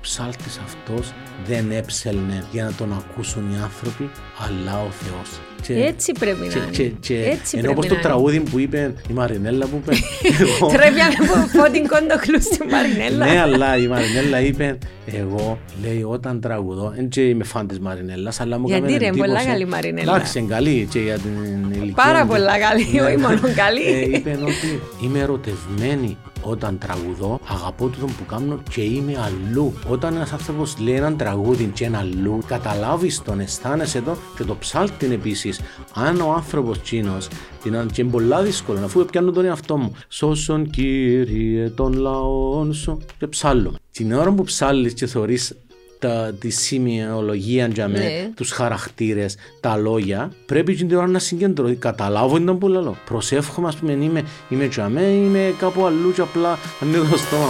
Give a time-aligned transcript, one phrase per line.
[0.00, 1.12] ψάλτης αυτός
[1.46, 4.10] δεν έψελνε για να τον ακούσουν οι άνθρωποι,
[4.46, 5.40] αλλά ο Θεός.
[5.62, 6.70] Και, έτσι πρέπει και, να είναι.
[6.76, 9.92] και, και, έτσι ενώ όπως πρέπει το να τραγούδι που είπε η Μαρινέλα που είπε
[10.40, 10.78] εγώ, είναι.
[10.78, 13.26] Τρέπει από φώτιν κοντοκλού στη Μαρινέλα.
[13.26, 18.40] ναι αλλά η Μαρινέλα είπε εγώ λέει όταν τραγουδώ δεν και είμαι φαν της Μαρινέλας
[18.40, 19.28] αλλά μου Γιατί έκανε ρε, εντύπωση.
[19.30, 20.14] πολλά καλή Μαρινέλα.
[20.14, 21.30] εντάξει είναι καλή και για την
[21.72, 22.30] ηλικία Πάρα μου.
[22.30, 23.00] πολλά καλή, Ναι.
[23.02, 23.82] όχι μόνο καλή.
[23.82, 29.72] Ε, είπε ότι είμαι ερωτευμένη όταν τραγουδώ, αγαπώ το που κάνω και είμαι αλλού.
[29.88, 34.56] Όταν ένας άνθρωπος λέει έναν τραγούδι και είναι αλλού, καταλάβεις τον, αισθάνεσαι το και το
[34.56, 35.60] ψάλτην επίσης.
[35.94, 37.16] Αν ο άνθρωπος τσίνο,
[37.62, 39.92] την αν- και είναι πολλά δύσκολο, αφού πιάνω τον εαυτό μου.
[40.08, 42.98] Σώσον κύριε των λαών σου.
[43.18, 43.78] Και ψάλλουμε.
[43.92, 45.54] Την ώρα που ψάλλεις και θεωρείς
[46.00, 48.30] τα, τη σημειολογία για με, Ναι.
[48.34, 51.74] τους χαρακτήρες, τα λόγια, πρέπει και την ώρα να συγκεντρωθεί.
[51.74, 52.96] Καταλάβω ήταν που λέω.
[53.04, 57.48] Προσεύχομαι, ας πούμε, είμαι, είμαι για με, είμαι κάπου αλλού και απλά ανοίγω το στόμα.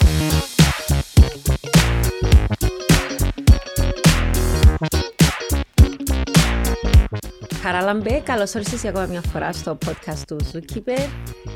[7.63, 11.09] Χαράλαμπε, καλώς όρισες για ακόμα μια φορά στο podcast του Zookeeper.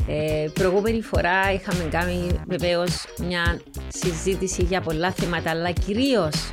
[0.08, 6.52] Ε, προηγούμενη φορά είχαμε κάνει βεβαίως μια συζήτηση για πολλά θέματα, αλλά κυρίως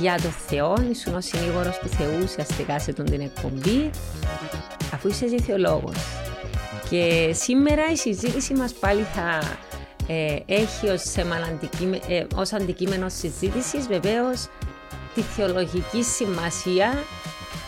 [0.00, 0.74] για το Θεό.
[0.90, 3.90] Ήσουν ο συνήγορος του Θεού ουσιαστικά σε τον την εκπομπή,
[4.92, 5.96] αφού είσαι ζηθιολόγος.
[6.90, 9.38] Και σήμερα η συζήτηση μας πάλι θα
[10.06, 14.48] ε, έχει ως, θέμα αντικείμενο, ε, ως αντικείμενο συζήτησης βεβαίως
[15.14, 16.92] τη θεολογική σημασία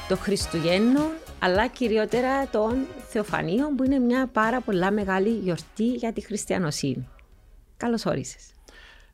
[0.09, 6.21] των Χριστουγέννων αλλά κυριότερα των Θεοφανίων που είναι μια πάρα πολλά μεγάλη γιορτή για τη
[6.21, 7.09] χριστιανοσύνη.
[7.77, 8.43] Καλώς όρισες.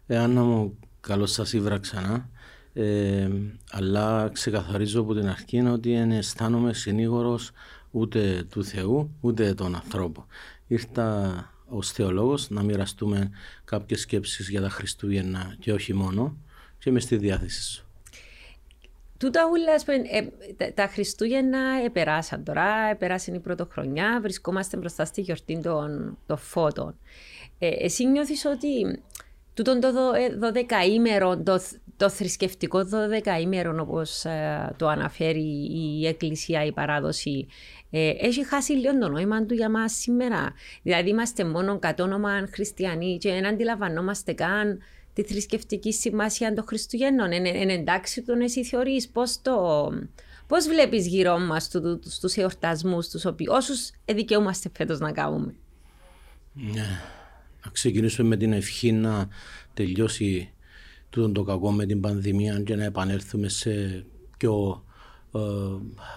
[0.07, 2.29] Ε, Άννα μου, καλώς σας ήβρα ξανά.
[2.75, 3.29] Ε,
[3.71, 7.51] αλλά ξεκαθαρίζω από την αρχή ότι δεν αισθάνομαι συνήγορος
[7.91, 10.27] ούτε του Θεού ούτε των ανθρώπων.
[10.67, 13.31] Ήρθα ως θεολόγος να μοιραστούμε
[13.65, 16.37] κάποιες σκέψεις για τα Χριστούγεννα και όχι μόνο
[16.79, 17.87] και είμαι στη διάθεση σου.
[19.19, 25.05] Τούτα ούλα, ας πούμε, ε, τα, τα Χριστούγεννα επεράσαν τώρα, επέρασε η πρωτοχρονιά, βρισκόμαστε μπροστά
[25.05, 26.95] στη γιορτή των, των φώτων.
[27.59, 29.03] Ε, εσύ νιώθεις ότι
[29.55, 31.61] τούτον το δο- ε, δωδεκαήμερο, το,
[32.03, 37.47] το θρησκευτικό δωδεκαήμερο όπως ε, το αναφέρει η Εκκλησία, η παράδοση,
[37.91, 40.53] ε, έχει χάσει λίγο το νόημα του για μας σήμερα.
[40.83, 44.79] Δηλαδή είμαστε μόνο κατ' όνομα χριστιανοί και δεν αντιλαμβανόμαστε καν
[45.13, 47.33] τη θρησκευτική σημασία των Χριστουγέννων.
[47.33, 49.89] Είναι, είναι εντάξει τον εσύ θεωρείς, πώς το...
[50.47, 55.55] Πώς βλέπεις γύρω μας του, του, στους εορτασμούς τους οποίους, όσους δικαιούμαστε φέτος να κάνουμε;
[57.65, 59.29] Να ξεκινήσουμε με την ευχή να
[59.75, 60.53] τελειώσει
[61.13, 64.05] τούτο το κακό με την πανδημία και να επανέλθουμε σε
[64.39, 64.85] πιο
[65.35, 65.39] ε,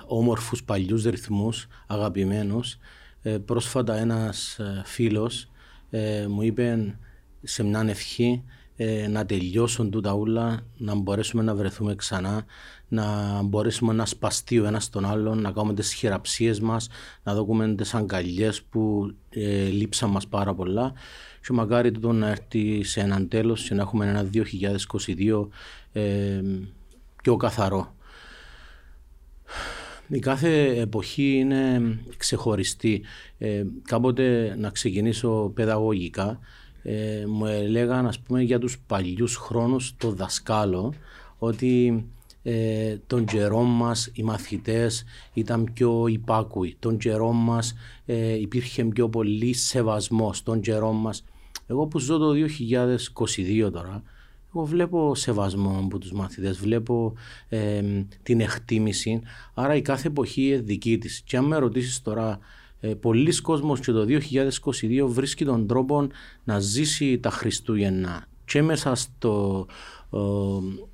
[0.07, 2.78] όμορφους παλιούς ρυθμούς, αγαπημένους.
[3.22, 5.50] Ε, πρόσφατα ένας ε, φίλος
[5.89, 6.97] ε, μου είπε
[7.41, 8.44] σε μια ευχή
[8.75, 12.45] ε, να τελειώσουν τούτα ούλα, να μπορέσουμε να βρεθούμε ξανά,
[12.88, 16.88] να μπορέσουμε να σπαστεί ο ένας τον άλλον, να κάνουμε τις χειραψίες μας,
[17.23, 20.94] να δούμε τις αγκαλιές που ε, λείψαν μας πάρα πολλά
[21.45, 25.47] και μακάρι τούτο να έρθει σε έναν τέλος και να έχουμε ένα 2022
[25.94, 26.41] ε,
[27.22, 27.95] πιο καθαρό.
[30.07, 31.81] Η κάθε εποχή είναι
[32.17, 33.01] ξεχωριστή.
[33.38, 36.39] Ε, κάποτε να ξεκινήσω παιδαγωγικά,
[36.83, 40.94] ε, μου έλεγαν ας πούμε για τους παλιούς χρόνους το δασκάλο
[41.38, 42.06] ότι
[42.44, 47.75] ε, τον καιρό μας οι μαθητές ήταν πιο υπάκουοι, τον καιρό μας
[48.06, 51.23] ε, υπήρχε πιο πολύ σεβασμός, τον καιρό μας.
[51.67, 52.31] Εγώ που ζω το
[53.65, 54.03] 2022 τώρα,
[54.55, 57.13] εγώ βλέπω σεβασμό από τους μαθητές, βλέπω
[57.49, 57.81] ε,
[58.23, 59.21] την εκτίμηση,
[59.53, 61.21] άρα η κάθε εποχή είναι δική της.
[61.25, 62.39] Και αν με ρωτήσεις τώρα,
[62.79, 66.07] ε, πολλοί κόσμος και το 2022 βρίσκει τον τρόπο
[66.43, 69.65] να ζήσει τα Χριστούγεννα και μέσα στο
[70.13, 70.19] ε,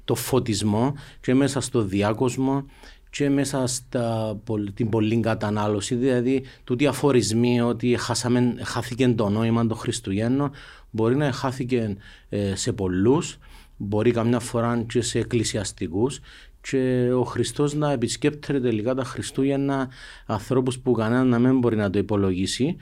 [0.05, 2.65] το φωτισμό και μέσα στο διάκοσμο
[3.11, 9.67] και μέσα στα, πολ- την πολλή κατανάλωση, δηλαδή τούτοι αφορισμοί ότι χάσαμε, χάθηκε το νόημα
[9.67, 10.51] των Χριστουγέννων
[10.91, 11.97] μπορεί να χάθηκε
[12.29, 13.37] ε, σε πολλούς,
[13.77, 16.19] μπορεί καμιά φορά και σε εκκλησιαστικούς
[16.61, 19.89] και ο Χριστός να επισκέπτεται τελικά τα Χριστούγεννα
[20.25, 22.75] ανθρώπους που κανένα να μην μπορεί να το υπολογίσει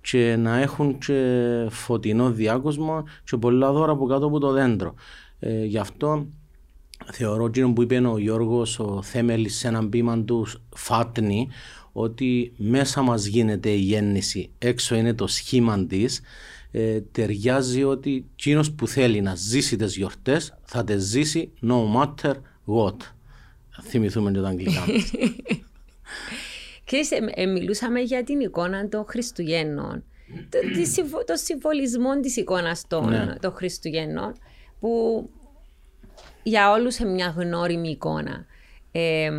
[0.00, 4.94] και να έχουν και φωτεινό διάκοσμο και πολλά δώρα από κάτω από το δέντρο.
[5.38, 6.26] Ε, γι' αυτό
[7.12, 11.48] θεωρώ εκείνο που είπε ο Γιώργος ο Θέμελης σε έναν ποίημα του Φάτνη
[11.92, 16.20] ότι μέσα μας γίνεται η γέννηση, έξω είναι το σχήμα της
[16.70, 22.32] ε, ταιριάζει ότι εκείνος που θέλει να ζήσει τις γιορτές θα τις ζήσει no matter
[22.66, 22.96] what.
[23.82, 25.12] Θυμηθούμε και τα αγγλικά μας.
[26.84, 30.04] Ξέρεις, ε, ε, μιλούσαμε για την εικόνα των Χριστουγέννων.
[30.48, 33.34] το, τη συμβο- το συμβολισμό της εικόνας των, Ναι.
[33.40, 34.32] των Χριστουγέννων
[34.80, 34.90] που
[36.46, 38.46] για όλους μια γνώριμη εικόνα.
[38.92, 39.30] Ε,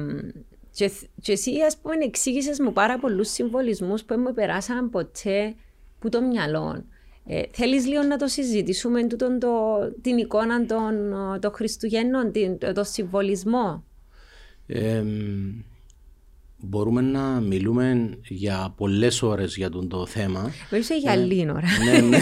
[0.71, 5.55] και, και εσύ, ας πούμε, εξήγησες μου πάρα πολλούς συμβολισμούς που μου περάσαν ποτέ
[5.99, 6.83] που το μυαλό.
[7.25, 12.83] Ε, θέλεις λίγο να το συζητήσουμε τούτον το, την εικόνα των, των Χριστουγέννων, την, το
[12.83, 13.83] συμβολισμό;
[14.67, 15.03] Ε,
[16.57, 20.51] μπορούμε να μιλούμε για πολλές ώρες για τον το θέμα.
[20.69, 21.67] Βέβαια για ε, λίγη ώρα.
[21.85, 22.17] Ναι, ναι.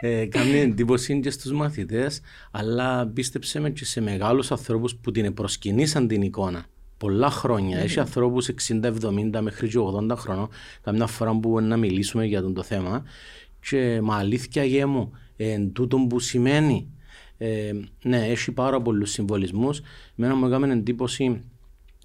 [0.00, 2.20] ε, κάνει εντύπωση και στους μαθητές,
[2.50, 6.64] αλλά πίστεψε με και σε μεγάλους ανθρώπους που την προσκυνήσαν την εικόνα.
[6.96, 7.78] Πολλά χρόνια.
[7.78, 8.92] Έχει ανθρώπους 60,
[9.34, 10.48] 70 μέχρι και 80 χρόνων,
[10.82, 13.04] καμιά φορά που μπορούμε να μιλήσουμε για τον το θέμα.
[13.68, 16.88] Και μα αλήθεια γε μου, εν τούτο που σημαίνει.
[17.38, 17.72] Ε,
[18.02, 19.80] ναι, έχει πάρα πολλούς συμβολισμούς.
[20.14, 21.42] Μένα μου έκανε εντύπωση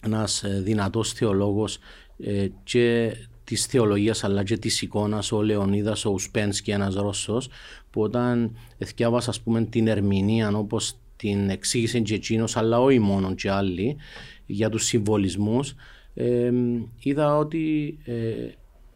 [0.06, 1.78] ένας ε, δυνατός θεολόγος
[2.18, 7.50] ε, και της θεολογίας αλλά και της εικόνας, ο Λεωνίδας, ο Ουσπένσκι, ένας Ρώσος,
[7.90, 13.52] που όταν εθιάβασα πούμε, την ερμηνεία όπως την εξήγησε και εκείνος, αλλά όχι μόνο και
[13.52, 13.98] άλλοι,
[14.46, 15.76] για τους συμβολισμούς,
[16.14, 16.52] ε,
[17.00, 18.14] είδα ότι ε,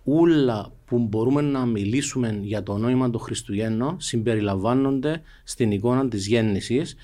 [0.04, 6.96] όλα που μπορούμε να μιλήσουμε για το νόημα του Χριστουγέννου συμπεριλαμβάνονται στην εικόνα της γέννησης.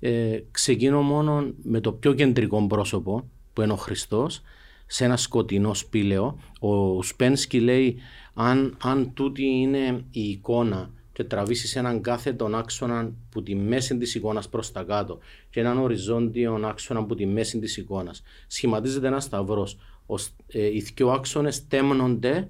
[0.00, 4.42] Ε, ξεκινώ μόνο με το πιο κεντρικό πρόσωπο που είναι ο Χριστός
[4.86, 6.38] σε ένα σκοτεινό σπήλαιο.
[6.60, 7.96] Ο Σπένσκι λέει
[8.34, 14.14] αν, αν τούτη είναι η εικόνα και τραβήσεις έναν κάθετο άξονα που τη μέση της
[14.14, 15.18] εικόνας προς τα κάτω
[15.50, 19.78] και έναν οριζόντιο άξονα που τη μέση της εικόνας, σχηματίζεται ένα σταυρός.
[20.46, 22.48] Ε, οι δύο άξονες τέμνονται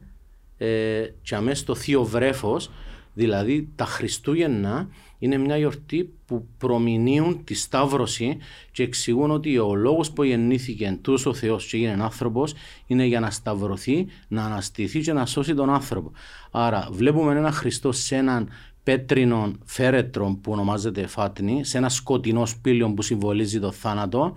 [0.59, 2.71] ε, και αμέσως το θείο βρέφος,
[3.15, 4.89] δηλαδή τα Χριστούγεννα
[5.21, 8.37] είναι μια γιορτή που προμηνύουν τη Σταύρωση
[8.73, 12.55] και εξηγούν ότι ο λόγος που γεννήθηκε τους ο Θεός και έγινε άνθρωπος
[12.87, 16.13] είναι για να σταυρωθεί, να αναστηθεί και να σώσει τον άνθρωπο.
[16.51, 18.49] Άρα βλέπουμε ένα Χριστό σε έναν
[18.83, 24.35] πέτρινο φέρετρο που ονομάζεται Φάτνη, σε ένα σκοτεινό σπήλιο που συμβολίζει το θάνατο,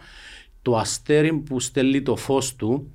[0.61, 2.91] το αστέρι που στέλνει το φως του,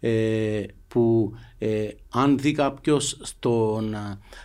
[0.00, 3.94] ε, που ε, αν δει κάποιος στον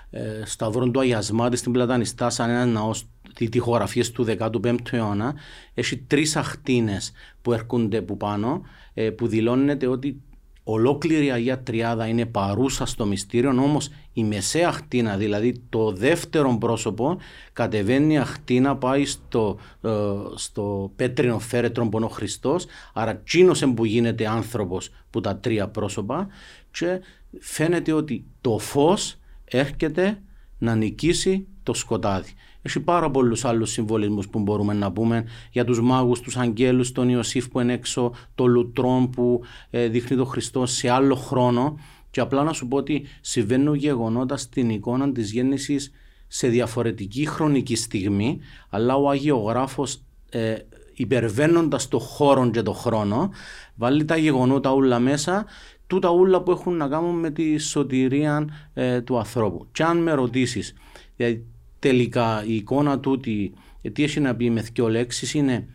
[0.09, 5.35] ε, σταυρό του Αγιασμάτη στην Πλατανιστά, σαν ένα ναός τι τυχογραφίες του 15ου αιώνα,
[5.73, 7.11] έχει τρεις αχτίνες
[7.41, 8.61] που έρχονται από πάνω,
[8.93, 10.21] ε, που δηλώνεται ότι
[10.63, 16.57] ολόκληρη η Αγία Τριάδα είναι παρούσα στο μυστήριο, όμως η μεσαία αχτίνα, δηλαδή το δεύτερο
[16.57, 17.17] πρόσωπο,
[17.53, 19.89] κατεβαίνει η αχτίνα, πάει στο, ε,
[20.35, 25.67] στο πέτρινο φέρετρο που είναι ο Χριστός, άρα τσίνος που γίνεται άνθρωπος που τα τρία
[25.67, 26.27] πρόσωπα,
[26.71, 27.01] και
[27.39, 30.21] φαίνεται ότι το φως έρχεται
[30.57, 32.31] να νικήσει το σκοτάδι.
[32.61, 37.09] Έχει πάρα πολλούς άλλους συμβολισμούς που μπορούμε να πούμε για τους μάγους, τους αγγέλους, τον
[37.09, 41.79] Ιωσήφ που είναι έξω, το λουτρόν που ε, δείχνει τον Χριστό σε άλλο χρόνο.
[42.11, 45.91] Και απλά να σου πω ότι συμβαίνουν γεγονότα στην εικόνα της γέννησης
[46.27, 48.39] σε διαφορετική χρονική στιγμή,
[48.69, 50.55] αλλά ο Αγιογράφος ε,
[50.93, 53.29] υπερβαίνοντας το χώρο και το χρόνο,
[53.75, 55.45] βάλει τα γεγονότα όλα μέσα,
[55.91, 59.67] τούτα όλα που έχουν να κάνουν με τη σωτηρία ε, του ανθρώπου.
[59.71, 60.73] Και αν με ρωτήσεις,
[61.15, 61.45] δηλαδή,
[61.79, 63.53] τελικά η εικόνα τούτη,
[63.93, 65.67] τι έχει να πει με δύο λέξεις, είναι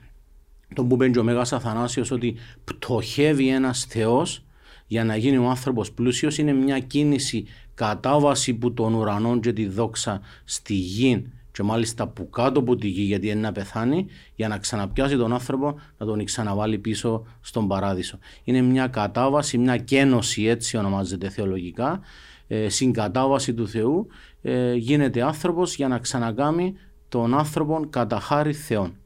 [0.75, 4.45] το που μπαίνει ο Μέγας Αθανάσιος ότι πτωχεύει ένας Θεός
[4.87, 6.39] για να γίνει ο άνθρωπος πλούσιος.
[6.39, 11.27] Είναι μια κίνηση κατάβαση που τον ουρανό και τη δόξα στη γη
[11.57, 15.33] και μάλιστα που κάτω από τη γη γιατί είναι να πεθάνει για να ξαναπιάσει τον
[15.33, 18.19] άνθρωπο να τον ξαναβάλει πίσω στον παράδεισο.
[18.45, 22.01] Είναι μια κατάβαση, μια κένωση έτσι ονομάζεται θεολογικά,
[22.47, 24.07] ε, συγκατάβαση του Θεού
[24.43, 26.77] ε, γίνεται άνθρωπος για να ξανακάμει
[27.09, 28.97] τον άνθρωπο κατά χάρη Θεών.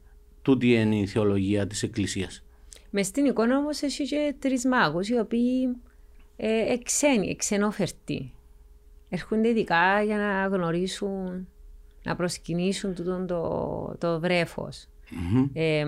[0.41, 2.43] Τούτη είναι η θεολογία της Εκκλησίας.
[2.89, 5.75] Μες στην εικόνα όμως έχει και τρεις μάγους οι οποίοι
[6.37, 8.33] ε, εξένοι, εξενόφερτοι.
[9.09, 11.47] Έρχονται ειδικά για να γνωρίσουν,
[12.03, 14.85] να προσκυνήσουν τούτο το, το βρέφος.
[14.85, 15.49] Mm-hmm.
[15.53, 15.85] Ε,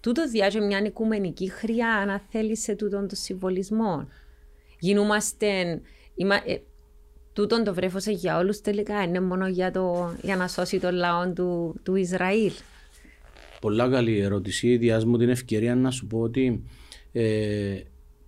[0.00, 4.08] τούτο διάζει μια οικουμενική χρειά, αν θέλεις, σε τούτον το συμβολισμό.
[4.78, 5.80] Γινούμαστε...
[6.14, 6.60] Είμα, ε,
[7.32, 11.32] τούτον το βρέφος για όλους τελικά, είναι μόνο για, το, για να σώσει τον λαό
[11.32, 12.52] του, του Ισραήλ.
[13.60, 14.76] Πολλά καλή ερώτηση.
[14.76, 16.62] Διάζει μου την ευκαιρία να σου πω ότι
[17.12, 17.80] ε,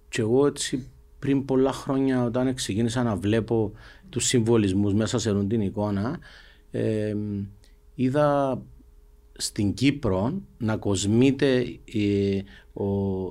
[0.09, 0.89] και εγώ έτσι
[1.19, 3.73] πριν πολλά χρόνια όταν ξεκίνησα να βλέπω
[4.09, 6.19] τους συμβολισμούς μέσα σε την εικόνα
[6.75, 7.17] ε,
[7.95, 8.63] είδα
[9.37, 12.37] στην Κύπρο να κοσμείται οι,
[12.73, 12.85] ο,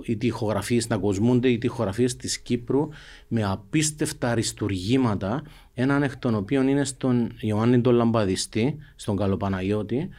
[0.03, 2.88] οι τυχογραφίες, να κοσμούνται οι τυχογραφίες της Κύπρου
[3.27, 5.43] με απίστευτα αριστουργήματα.
[5.73, 10.09] Έναν εκ των οποίων είναι στον Ιωάννη τον Λαμπαδιστή, στον Καλοπαναγιώτη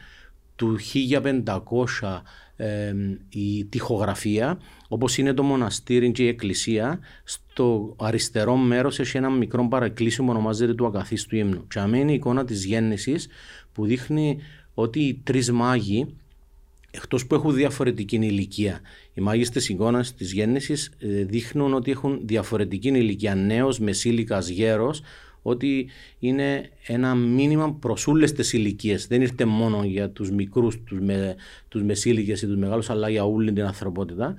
[0.55, 0.77] του
[1.43, 2.21] 1500
[3.29, 4.59] η τυχογραφία
[4.95, 10.29] όπως είναι το μοναστήρι και η εκκλησία στο αριστερό μέρος έχει ένα μικρό παρακλήσιο που
[10.29, 13.27] ονομάζεται του ακαθίστου ύμνου και αμένει η εικόνα της γέννησης
[13.73, 14.37] που δείχνει
[14.73, 16.07] ότι οι τρεις μάγοι
[16.91, 18.81] εκτός που έχουν διαφορετική ηλικία.
[19.13, 23.35] Οι μάγιστες εικόνες της γέννησης ε, δείχνουν ότι έχουν διαφορετική ηλικία.
[23.35, 25.01] Νέος, μεσήλικας, γέρος,
[25.41, 25.87] ότι
[26.19, 29.07] είναι ένα μήνυμα προς όλες τις ηλικίες.
[29.07, 31.35] Δεν ήρθε μόνο για τους μικρούς, τους με,
[31.67, 34.35] τους μεσήλικες ή τους μεγάλους, αλλά για όλη την ανθρωπότητα.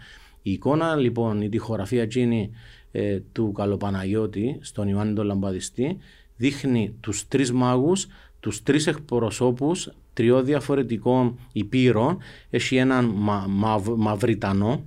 [0.46, 2.50] Η εικόνα λοιπόν, η τυχογραφία εκείνη
[2.92, 5.96] ε, του Καλοπαναγιώτη στον Ιωάννη τον Λαμπαδιστή
[6.36, 8.06] δείχνει τους τρεις μάγους,
[8.40, 12.18] τους τρεις εκπροσώπους τριών διαφορετικών υπήρων.
[12.50, 13.46] Έχει έναν μα,
[13.96, 14.84] μαυριτανό,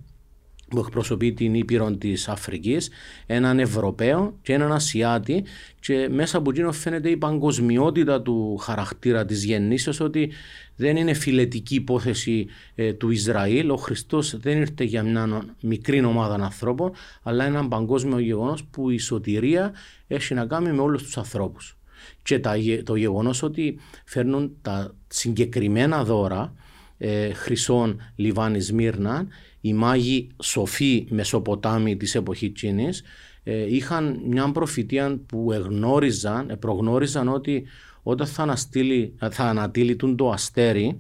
[0.70, 2.90] που εκπροσωπεί την Ήπειρο της Αφρικής,
[3.26, 5.44] έναν Ευρωπαίο και έναν Ασιάτη
[5.80, 10.32] και μέσα από εκείνο φαίνεται η παγκοσμιότητα του χαρακτήρα της γεννήσεως ότι
[10.76, 13.70] δεν είναι φιλετική υπόθεση ε, του Ισραήλ.
[13.70, 16.92] Ο Χριστός δεν ήρθε για μια μικρή ομάδα ανθρώπων
[17.24, 19.74] αλλά ένα παγκόσμιο γεγονός που η σωτηρία
[20.08, 21.78] έχει να κάνει με όλους τους ανθρώπους.
[22.24, 22.40] Και
[22.84, 26.54] το γεγονός ότι φέρνουν τα συγκεκριμένα δώρα
[26.98, 29.28] ε, χρυσών Λιβάνης Σμύρνα
[29.62, 33.04] οι μάγοι σοφοί Μεσοποτάμοι της εποχής Τσίνης
[33.44, 37.66] ε, είχαν μια προφητεία που εγνώριζαν, προγνώριζαν ότι
[38.04, 40.98] όταν θα, αναστείλει, θα ανατείλει το αστέρι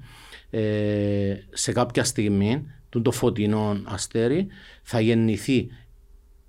[0.50, 4.48] ε, σε κάποια στιγμή, το φωτεινό αστέρι,
[4.82, 5.68] θα γεννηθεί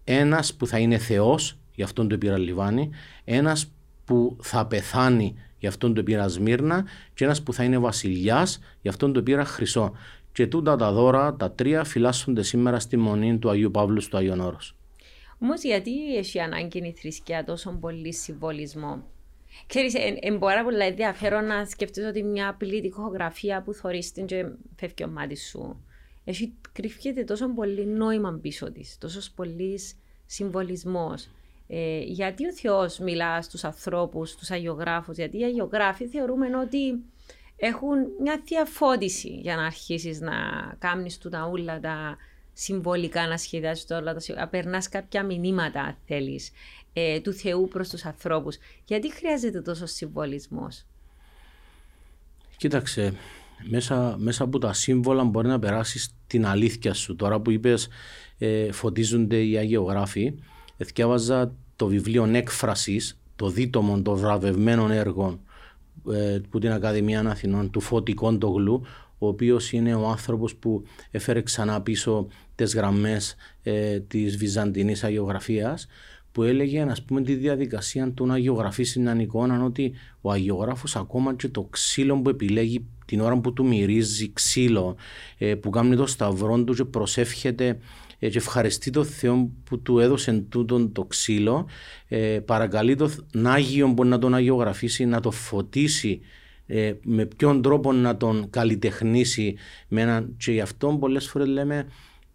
[0.04, 2.90] ένας που θα είναι Θεός, γι' αυτόν το πήρα Λιβάνι,
[3.24, 3.72] ένας
[4.04, 8.88] που θα πεθάνει, γι' αυτόν το πήρα Σμύρνα και ένας που θα είναι βασιλιάς, γι'
[8.88, 9.92] αυτόν το πήρα Χρυσό.
[10.32, 14.40] Και τούτα τα δώρα, τα τρία, φυλάσσονται σήμερα στη μονή του Αγίου Παύλου στο Άγιον
[14.40, 14.76] Όρος.
[15.38, 19.02] Όμως γιατί έχει ανάγκη η θρησκεία τόσο πολύ συμβολισμό;
[19.66, 24.46] Ξέρεις, είναι πάρα πολύ ενδιαφέρον να σκεφτείς ότι μια απλή τυχογραφία που θωρείς την και
[24.76, 25.84] φεύγει ο μάτι σου
[26.24, 29.96] έχει κρυφτεί τόσο πολύ νόημα πίσω της, τόσος πολύς
[30.26, 31.28] συμβολισμός.
[31.66, 37.02] Ε, γιατί ο Θεός μιλά στους ανθρώπους, στους αγιογράφους, γιατί οι αγιογράφοι θεωρούμε ότι
[37.60, 40.32] έχουν μια διαφώτιση για να αρχίσεις να
[40.78, 42.16] κάνει του τα ούλα τα
[42.52, 44.50] συμβολικά, να σχεδιάσει όλα τα συμβολικά.
[44.50, 46.50] Περνάς κάποια μηνύματα, αν θέλεις,
[46.92, 48.56] ε, του Θεού προς τους ανθρώπους.
[48.84, 50.84] Γιατί χρειάζεται τόσο συμβολισμός;
[52.56, 53.14] Κοίταξε,
[53.68, 57.16] μέσα, μέσα από τα σύμβολα μπορεί να περάσεις την αλήθεια σου.
[57.16, 57.88] Τώρα που είπες
[58.38, 60.34] ε, φωτίζονται οι αγιογράφοι,
[60.76, 65.49] εθιάβαζα το βιβλίο Έκφρασης, το δίτομο των βραβευμένων έργων ε,
[66.50, 68.82] που την Ακαδημία Αθηνών του Φώτη Κόντογλου,
[69.18, 75.86] ο οποίος είναι ο άνθρωπος που έφερε ξανά πίσω τις γραμμές ε, της Βυζαντινής Αγιογραφίας,
[76.32, 81.34] που έλεγε ας πούμε τη διαδικασία του να αγιογραφήσει μια εικόνα ότι ο αγιογράφος ακόμα
[81.34, 84.96] και το ξύλο που επιλέγει την ώρα που του μυρίζει ξύλο,
[85.38, 87.78] ε, που κάνει το σταυρό του και προσεύχεται
[88.20, 91.66] ε, και ευχαριστεί τον Θεό που του έδωσε τούτον το ξύλο.
[92.08, 93.10] Ε, παρακαλεί τον
[93.46, 96.20] Άγιο που να τον αγιογραφήσει, να το φωτίσει
[96.66, 99.56] ε, με ποιον τρόπο να τον καλλιτεχνήσει
[99.88, 100.34] με έναν...
[100.36, 101.86] και γι' αυτό πολλές φορές λέμε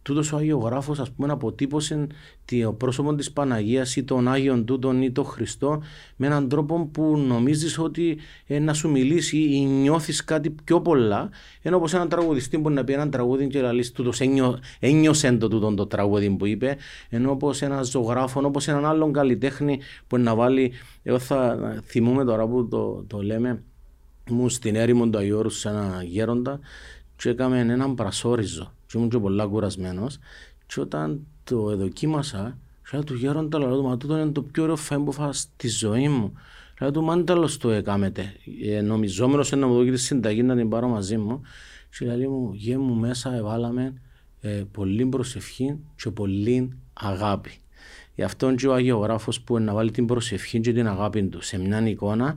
[0.06, 2.08] τούτος ο Αγιογράφος, ας πούμε, αποτύπωσε
[2.46, 5.82] το πρόσωπο της Παναγίας ή τον Άγιον τούτον ή τον Χριστό
[6.16, 11.30] με έναν τρόπο που νομίζεις ότι ε, να σου μιλήσει ή νιώθεις κάτι πιο πολλά.
[11.62, 15.32] Ενώ όπω έναν τραγουδιστή μπορεί να πει έναν τραγούδι και να λύσει τούτος, ένιω, ένιωσε
[15.32, 16.78] το τούτο το τραγούδι που είπε.
[17.10, 20.72] Ενώ όπω ένας ζωγράφος, όπω έναν άλλον καλλιτέχνη που να βάλει.
[21.04, 23.64] Εγώ θα θυμούμε τώρα που το, το λέμε,
[24.30, 26.60] μου στην έρημο του Αγιώρου σε ένα γέροντα
[27.16, 30.18] και έκαμε έναν πρασόριζο και ήμουν και πολλά κουρασμένος.
[30.66, 32.58] Και όταν το δοκίμασα
[32.92, 36.08] και του γέροντα λέω μα τούτο είναι το πιο ωραίο φαΐ που φάω στη ζωή
[36.10, 36.34] μου
[36.80, 38.34] λέω του μάνταλος το έκαμετε
[38.64, 41.42] ε, νομιζόμενος να μου δώσει τη συνταγή να την πάρω μαζί μου.
[41.98, 44.02] Και λέει μου γε μου μέσα εβάλαμε
[44.42, 47.52] ε, πολύ προσευχή και πολύ αγάπη
[48.16, 51.58] Γι' αυτό και ο αγιογράφος που να βάλει την προσευχή και την αγάπη του σε
[51.58, 52.36] μια εικόνα,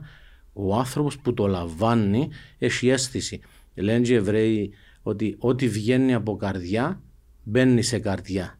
[0.53, 3.41] ο άνθρωπος που το λαμβάνει έχει αίσθηση.
[3.75, 7.01] Λένε οι Εβραίοι ότι ό,τι βγαίνει από καρδιά
[7.43, 8.59] μπαίνει σε καρδιά.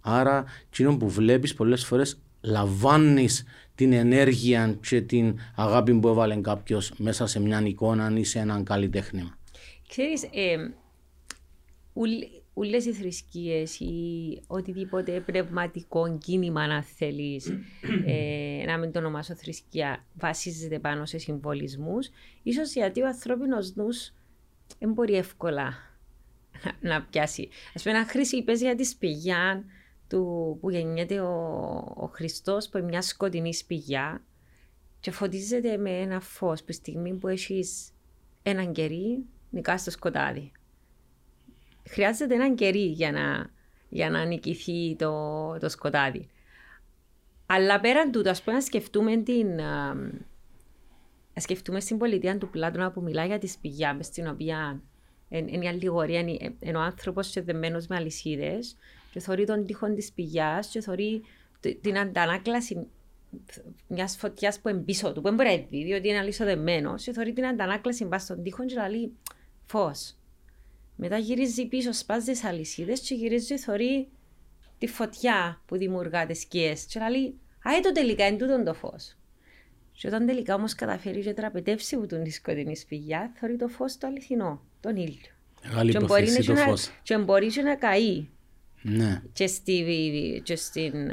[0.00, 6.92] Άρα, εκείνο που βλέπεις πολλές φορές λαμβάνεις την ενέργεια και την αγάπη που έβαλε κάποιος
[6.96, 9.38] μέσα σε μια εικόνα ή σε έναν καλλιτέχνημα.
[9.88, 10.56] Ξέρεις, ε,
[12.54, 13.94] όλες οι θρησκείες ή
[14.46, 17.48] οτιδήποτε πνευματικό κίνημα αν θέλεις
[18.06, 22.10] ε, να μην το ονομάσω θρησκεία βασίζεται πάνω σε συμβολισμούς
[22.42, 24.12] ίσως γιατί ο ανθρώπινος νους
[24.78, 25.74] δεν μπορεί εύκολα
[26.80, 27.48] να πιάσει.
[27.78, 29.64] Α πούμε, ένα χρήση είπε για τη σπηγιά
[30.08, 31.32] του, που γεννιέται ο,
[31.96, 34.22] ο Χριστός που είναι μια σκοτεινή σπηγιά
[35.00, 37.88] και φωτίζεται με ένα φως που στιγμή που έχεις
[38.42, 40.52] έναν κερί, νικάς στο σκοτάδι.
[41.88, 43.50] Χρειάζεται έναν κερί για να,
[43.88, 46.28] για να νικηθεί το, το σκοτάδι.
[47.46, 49.60] Αλλά πέραν τούτο, ας πούμε, να σκεφτούμε την,
[51.40, 54.82] σκεφτούμε στην πολιτεία του Πλάτωνα που μιλάει για τη σπηγιά με στην οποία
[55.28, 56.20] είναι η αλληγορία,
[56.60, 58.76] είναι ο άνθρωπος δεμένος με αλυσίδες
[59.10, 61.22] και θεωρεί τον τείχο της πηγιάς και θεωρεί
[61.80, 62.86] την αντανάκλαση
[63.86, 67.12] μιας φωτιάς που είναι πίσω του, που δεν μπορεί να δει, διότι είναι αλυσοδεμένο, και
[67.12, 69.12] θεωρεί την αντανάκλαση μπα στον τείχο και λέει
[69.66, 70.16] φως.
[70.96, 74.08] Μετά γυρίζει πίσω, σπάζει τις αλυσίδες και γυρίζει θεωρεί
[74.78, 76.84] τη φωτιά που δημιουργά τις σκιές.
[76.84, 77.38] Και λέει,
[77.68, 79.16] Α, το τελικά είναι τούτο το φως.
[79.96, 84.06] Και όταν τελικά όμως καταφέρει και τραπετεύσει που την σκοτεινή σπηγιά, θεωρεί το φως το
[84.06, 85.32] αληθινό, τον ήλιο.
[85.64, 86.90] Μεγάλη και υποθέση το φως.
[87.02, 88.26] Και μπορεί να καεί.
[88.82, 89.22] Ναι.
[89.32, 91.10] Και, στη, και, στην,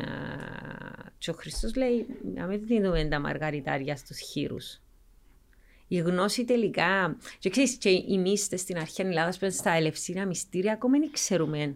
[1.17, 4.81] και ο Χριστός λέει να μην δίνουμε τα μαργαριτάρια στους χείρους.
[5.87, 10.73] Η γνώση τελικά, και ξέρεις, και οι μύστες στην αρχή Ελλάδα που στα ελευσίνα μυστήρια
[10.73, 11.75] ακόμα δεν ξέρουμε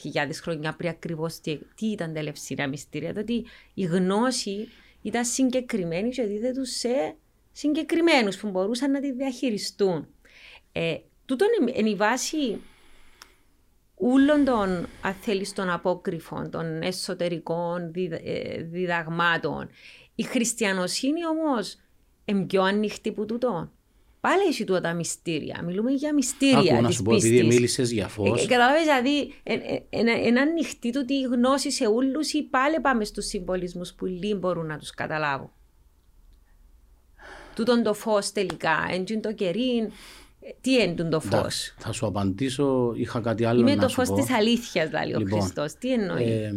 [0.00, 3.12] χιλιάδες χρόνια πριν ακριβώς τι, τι ήταν τα ελευσίνα μυστήρια.
[3.16, 3.44] Ότι
[3.74, 4.68] η γνώση
[5.02, 7.16] ήταν συγκεκριμένη και δίδεται σε
[7.52, 10.08] συγκεκριμένους που μπορούσαν να τη διαχειριστούν.
[10.72, 12.60] Ε, τούτο είναι η βάση
[13.94, 14.86] όλων των,
[15.54, 17.92] των απόκρυφων, των εσωτερικών
[18.24, 19.68] ε, διδαγμάτων.
[20.14, 21.76] Η χριστιανοσύνη όμως
[22.24, 23.70] είναι πιο ανοιχτή που τούτο.
[24.20, 25.62] Πάλι έχει τούτα τα μυστήρια.
[25.64, 28.40] Μιλούμε για μυστήρια Άκου, να σου πω, επειδή μίλησες για φως.
[28.40, 29.34] Ε, ε, Καταλαβαίνετε, δηλαδή,
[30.26, 34.66] ένα ανοιχτή του τη γνώση σε όλους ή πάλι πάμε στους συμβολισμούς που λίγοι μπορούν
[34.66, 35.50] να τους καταλάβουν.
[37.54, 39.90] Τούτον το φως τελικά, έντζιν το κερί,
[40.60, 44.30] τι είναι το φως; Θα σου απαντήσω, είχα κάτι άλλο Είμαι να το φως της
[44.30, 45.74] αλήθειας, δηλαδή λοιπόν, ο Χριστός.
[45.74, 46.52] Τι εννοεί; Ε,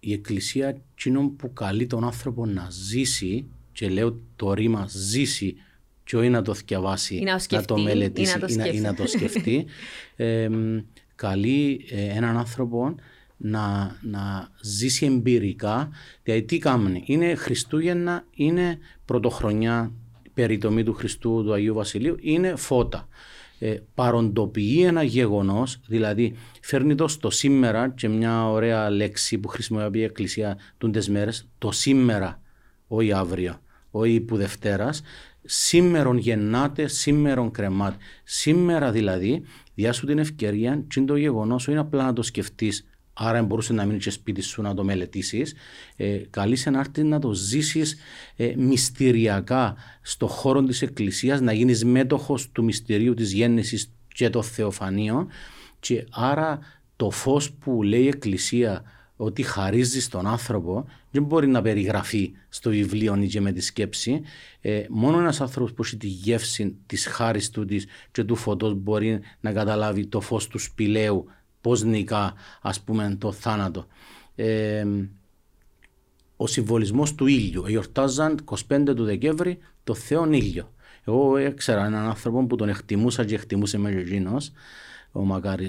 [0.00, 5.56] η Εκκλησία, εκείνο που καλεί τον άνθρωπο να ζήσει, και λέω το ρήμα ζήσει,
[6.06, 8.38] και όχι να το διαβάσει, να, να το μελετήσει
[8.72, 9.66] ή να, το σκεφτεί,
[10.16, 10.48] ε,
[11.14, 12.94] καλεί ε, έναν άνθρωπο
[13.36, 15.90] να, να ζήσει εμπειρικά.
[16.22, 19.92] Δηλαδή τι κάνει, είναι Χριστούγεννα, είναι πρωτοχρονιά
[20.34, 23.08] περιτομή του Χριστού του Αγίου Βασιλείου, είναι φώτα.
[23.58, 29.98] Ε, παροντοποιεί ένα γεγονός, δηλαδή φέρνει το στο σήμερα και μια ωραία λέξη που χρησιμοποιεί
[29.98, 32.40] η Εκκλησία τούντες μέρες, το σήμερα,
[32.88, 35.02] όχι αύριο, όχι που Δευτέρας,
[35.46, 37.96] Σήμερον γεννάτε, σήμερον κρεμάτε.
[38.24, 39.42] Σήμερα δηλαδή,
[39.74, 43.84] διά σου την ευκαιρία, και το γεγονός, όχι απλά να το σκεφτείς, άρα μπορούσε να
[43.84, 45.54] μείνει και σπίτι σου να το μελετήσεις.
[45.96, 47.96] Ε, καλείς να έρθει να το ζήσεις
[48.36, 54.42] ε, μυστηριακά στο χώρο της Εκκλησίας, να γίνεις μέτοχος του μυστηρίου της γέννησης και των
[54.42, 55.28] Θεοφανίων.
[55.80, 56.58] Και άρα
[56.96, 58.82] το φως που λέει η Εκκλησία
[59.16, 64.22] ότι χαρίζει στον άνθρωπο δεν μπορεί να περιγραφεί στο βιβλίο ή και με τη σκέψη.
[64.60, 68.74] Ε, μόνο ένας άνθρωπος που έχει τη γεύση της χάρης του της και του φωτός
[68.74, 71.26] μπορεί να καταλάβει το φως του σπηλαίου,
[71.60, 73.86] πώς νικά ας πούμε το θάνατο.
[74.34, 74.84] Ε,
[76.36, 77.64] ο συμβολισμός του ήλιου.
[77.66, 80.72] Εορτάζαν 25 του Δεκέμβρη το Θεό ήλιο.
[81.04, 84.06] Εγώ έξερα έναν άνθρωπο που τον εκτιμούσα και εκτιμούσε με
[85.12, 85.24] ο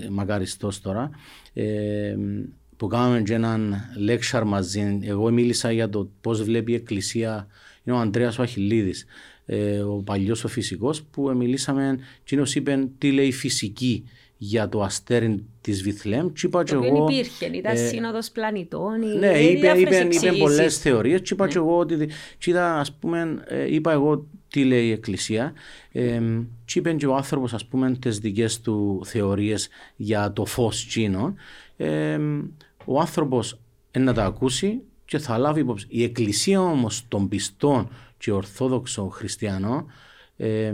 [0.10, 1.10] μακαριστός τώρα.
[1.54, 2.16] Ε,
[2.78, 5.00] που κάναμε και έναν λέξαρ μαζί.
[5.02, 7.48] Εγώ μίλησα για το πώς βλέπει η Εκκλησία.
[7.84, 9.06] Είναι ο Αντρέα ο Αχιλίδης,
[9.46, 12.00] ε, ο παλιός ο φυσικός, που μιλήσαμε.
[12.22, 14.04] Εκείνο είπε τι λέει φυσική
[14.38, 16.28] για το αστέρι της Βιθλέμ.
[16.34, 17.08] Τι είπα το εγώ.
[17.10, 19.00] υπήρχε, ήταν ε, σύνοδος πλανητών.
[19.20, 21.22] Ναι, είπε, είπε, είπε πολλές θεωρίες.
[21.22, 21.52] Τι είπα ναι.
[21.56, 22.10] εγώ ότι.
[22.38, 25.54] Κοίτα, ας πούμε, ε, είπα εγώ τι λέει η Εκκλησία.
[25.92, 26.20] Ε,
[26.66, 31.36] τι είπε και ο άνθρωπος, ας πούμε, τις δικές του θεωρίες για το φως τσίνων.
[31.78, 32.20] Ε,
[32.90, 33.60] ο άνθρωπος
[33.98, 35.86] να τα ακούσει και θα λάβει υπόψη.
[35.90, 39.86] Η εκκλησία όμως των πιστών και ορθόδοξων χριστιανών
[40.38, 40.74] ε,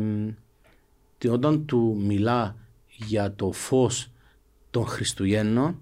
[1.30, 2.56] όταν του μιλά
[2.88, 4.12] για το φως
[4.72, 5.82] των Χριστουγέννων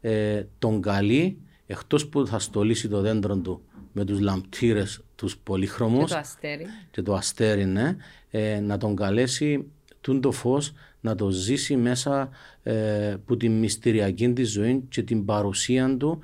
[0.00, 3.62] ε, τον καλεί εκτός που θα στολίσει το δέντρο του
[3.92, 7.96] με τους λαμπτήρες τους πολύχρωμους και το αστέρι, και το αστέρι ναι,
[8.30, 9.70] ε, να τον καλέσει
[10.06, 12.28] τούν το φως να το ζήσει μέσα
[12.62, 16.18] ε, που τη μυστηριακή τη ζωή και την παρουσία του.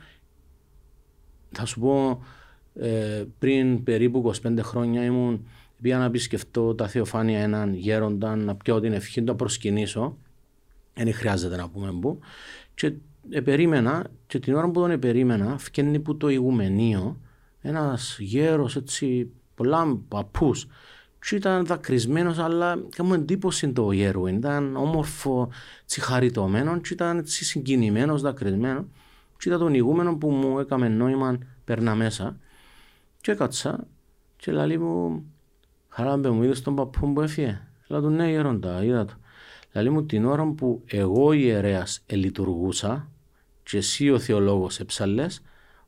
[1.50, 2.22] Θα σου πω,
[2.74, 5.46] ε, πριν περίπου 25 χρόνια ήμουν,
[5.80, 10.16] πήγα να επισκεφτώ τα Θεοφάνεια έναν γέροντα, να πιω την ευχή του, να προσκυνήσω.
[10.94, 12.18] Δεν χρειάζεται να πούμε που.
[12.74, 12.92] Και
[13.44, 17.20] περίμενα, και την ώρα που τον περίμενα, φκένει που το ηγουμενείο,
[17.60, 20.66] ένας γέρος έτσι, πολλά παππούς,
[21.28, 24.26] και ήταν δακρυσμένος αλλά μου εντύπωση το γέρο.
[24.26, 25.48] Ήταν όμορφο,
[26.00, 28.84] χαριτωμένο και ήταν έτσι συγκινημένος, δακρυσμένος.
[29.38, 32.36] Και ήταν τον ηγούμενο που μου έκαμε νόημα περνά μέσα.
[33.20, 33.86] Και έκατσα
[34.36, 35.24] και λέει μου
[35.88, 39.14] χαρά μου είδες τον παππού που έφυγε; Λέω του ναι γέροντα, είδα το.
[39.72, 43.08] Λέει μου την ώρα που εγώ ιερέας ελειτουργούσα
[43.62, 45.42] και εσύ ο θεολόγος εψαλές,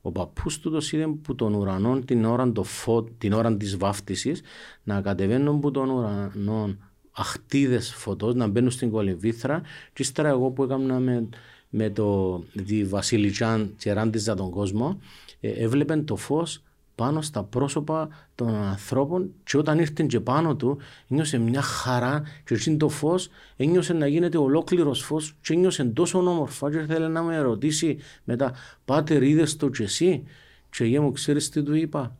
[0.06, 3.76] ο παππούς του το είδε που τον ουρανό την ώρα, το φω, την ώρα της
[3.76, 4.42] βάφτισης
[4.82, 6.76] να κατεβαίνουν που τον ουρανό
[7.12, 9.62] αχτίδες φωτός να μπαίνουν στην κολυμβήθρα
[9.92, 11.28] και ύστερα εγώ που έκανα με,
[11.68, 15.00] με το, τη Βασιλιτσάν και ράντιζα τον κόσμο
[15.40, 16.62] ε, έβλεπε το φως
[16.94, 20.78] πάνω στα πρόσωπα των ανθρώπων και όταν ήρθε και πάνω του
[21.08, 26.18] ένιωσε μια χαρά και έτσι το φως ένιωσε να γίνεται ολόκληρος φως και ένιωσε τόσο
[26.18, 28.54] όμορφα και ήθελε να με ρωτήσει μετά
[28.84, 30.22] «Πάτερ είδες το και εσύ»
[30.70, 32.16] και εγώ μου ξέρεις τι του είπα;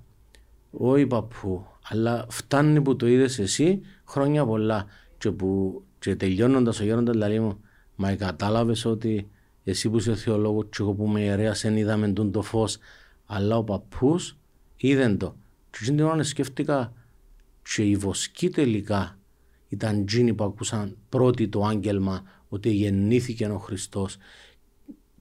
[0.70, 4.86] «Όχι παππού, αλλά φτάνει που το είδες εσύ χρόνια πολλά»
[5.18, 7.60] και, που, και τελειώνοντας ο γέροντας λέει μου
[7.96, 9.28] «Μα κατάλαβες ότι
[9.64, 12.78] εσύ που είσαι θεολόγος και εγώ που είμαι ιερέας δεν είδαμε τον το φως
[13.26, 14.36] αλλά ο παππούς
[14.88, 15.36] είδε το.
[15.70, 16.92] Και την ώρα σκέφτηκα
[17.74, 19.18] και οι βοσκοί τελικά
[19.68, 24.16] ήταν εκείνοι που ακούσαν πρώτοι το άγγελμα ότι γεννήθηκε ο Χριστός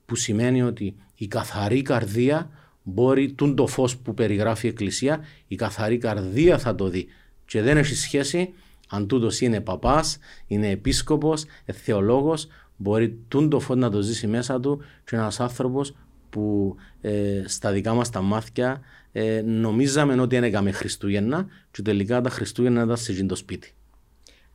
[0.05, 2.49] που σημαίνει ότι η καθαρή καρδία
[2.83, 7.07] μπορεί τούν το φως που περιγράφει η Εκκλησία η καθαρή καρδία θα το δει
[7.45, 8.53] και δεν έχει σχέση
[8.89, 14.59] αν τούτος είναι παπάς, είναι επίσκοπος, θεολόγος μπορεί τούν το φως να το ζήσει μέσα
[14.59, 15.95] του και ένας άνθρωπος
[16.33, 22.29] που ε, στα δικά μας τα μάθηκια ε, νομίζαμε ότι έκαμε Χριστούγεννα και τελικά τα
[22.29, 23.73] Χριστούγεννα ήταν σε το σπίτι.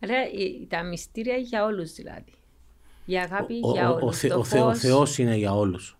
[0.00, 0.14] Ρε,
[0.68, 2.32] τα μυστήρια για όλους δηλαδή.
[3.04, 4.24] Η αγάπη ο, για όλους.
[4.24, 5.98] Ο, ο, ο, Θεός είναι για όλους.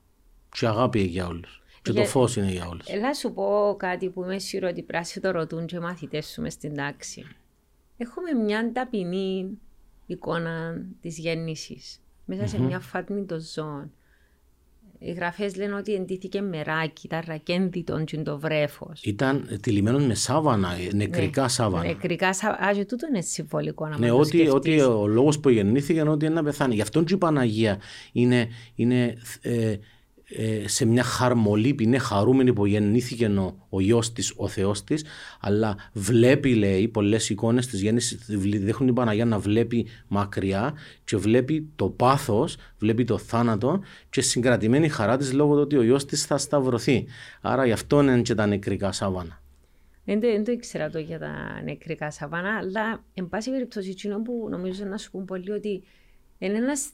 [0.52, 1.62] Και η αγάπη είναι για όλους.
[1.82, 2.02] Και για...
[2.02, 2.86] το φως είναι για όλους.
[2.88, 6.52] Έλα σου πω κάτι που είμαι σίγουρο ότι πράσι το ρωτούν και μαθητές σου μες
[6.52, 7.24] στην τάξη.
[7.96, 9.58] Έχουμε μια ταπεινή
[10.06, 12.48] εικόνα της γέννησης μέσα mm-hmm.
[12.48, 13.92] σε μια φάτνη των ζώων.
[14.98, 19.02] Οι γραφές λένε ότι εντύθηκε μεράκι, ήταν ρακένδυτο και το βρέφος.
[19.02, 21.84] Ήταν τυλιγμένο με σάβανα, νεκρικά ναι, σάβανα.
[21.84, 22.66] Νεκρικά σάβανα.
[22.66, 26.24] Α, και τούτο είναι συμβολικό να Ναι, ότι, ότι ο λόγος που γεννήθηκε είναι ότι
[26.24, 26.74] είναι να πεθάνει.
[26.74, 27.78] Γι' αυτόν και η Παναγία
[28.12, 29.78] είναι, είναι ε, ε,
[30.64, 35.04] σε μια χαρμολύπη, είναι χαρούμενη που γεννήθηκε ο, ο γιος της, ο Θεός της,
[35.40, 38.26] αλλά βλέπει λέει πολλές εικόνες της γέννησης,
[38.60, 44.88] δέχουν την Παναγία να βλέπει μακριά και βλέπει το πάθος, βλέπει το θάνατο και συγκρατημένη
[44.88, 47.06] χαρά της λόγω του ότι ο γιος της θα σταυρωθεί.
[47.40, 49.42] Άρα γι' αυτό είναι και τα νεκρικά σαβάνα.
[50.04, 54.46] Δεν το, δεν το ήξερα το για τα νεκρικά σαβάνα, αλλά εν πάση περιπτώσει που
[54.50, 55.82] νομίζω να σου πούν πολύ ότι
[56.38, 56.88] είναι ένας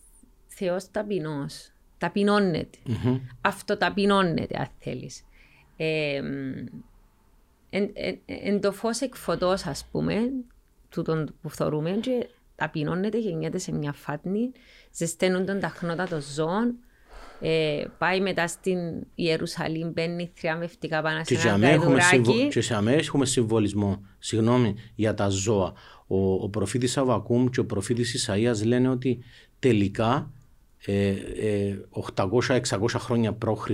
[0.47, 1.74] Θεός ταπεινός
[2.05, 2.79] ταπεινώνεται.
[2.87, 3.21] Mm-hmm.
[3.41, 5.25] Αυτοταπεινώνεται, αν θέλεις.
[5.77, 6.17] Ε,
[7.71, 10.31] εν, εν, εν, το φως εκφωτός, ας πούμε,
[10.89, 14.51] τούτον που θεωρούμε, και ταπεινώνεται, γεννιέται σε μια φάτνη,
[14.93, 16.75] ζεσταίνονται τα χνότα των ζώων,
[17.41, 18.79] ε, πάει μετά στην
[19.15, 22.49] Ιερουσαλήμ, μπαίνει θριαμβευτικά πάνω σε ένα καϊδουράκι.
[22.51, 25.73] Και σε αμέ έχουμε συμβολισμό, συγγνώμη, για τα ζώα.
[26.07, 29.25] Ο, ο προφήτης Αβακούμ και ο προφήτης Ισαΐας λένε ότι
[29.59, 30.33] τελικά
[30.87, 31.15] 800-600 ε,
[32.67, 33.71] ε, χρόνια π.Χ.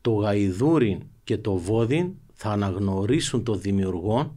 [0.00, 4.34] το γαϊδούρι και το βόδιν θα αναγνωρίσουν τον δημιουργό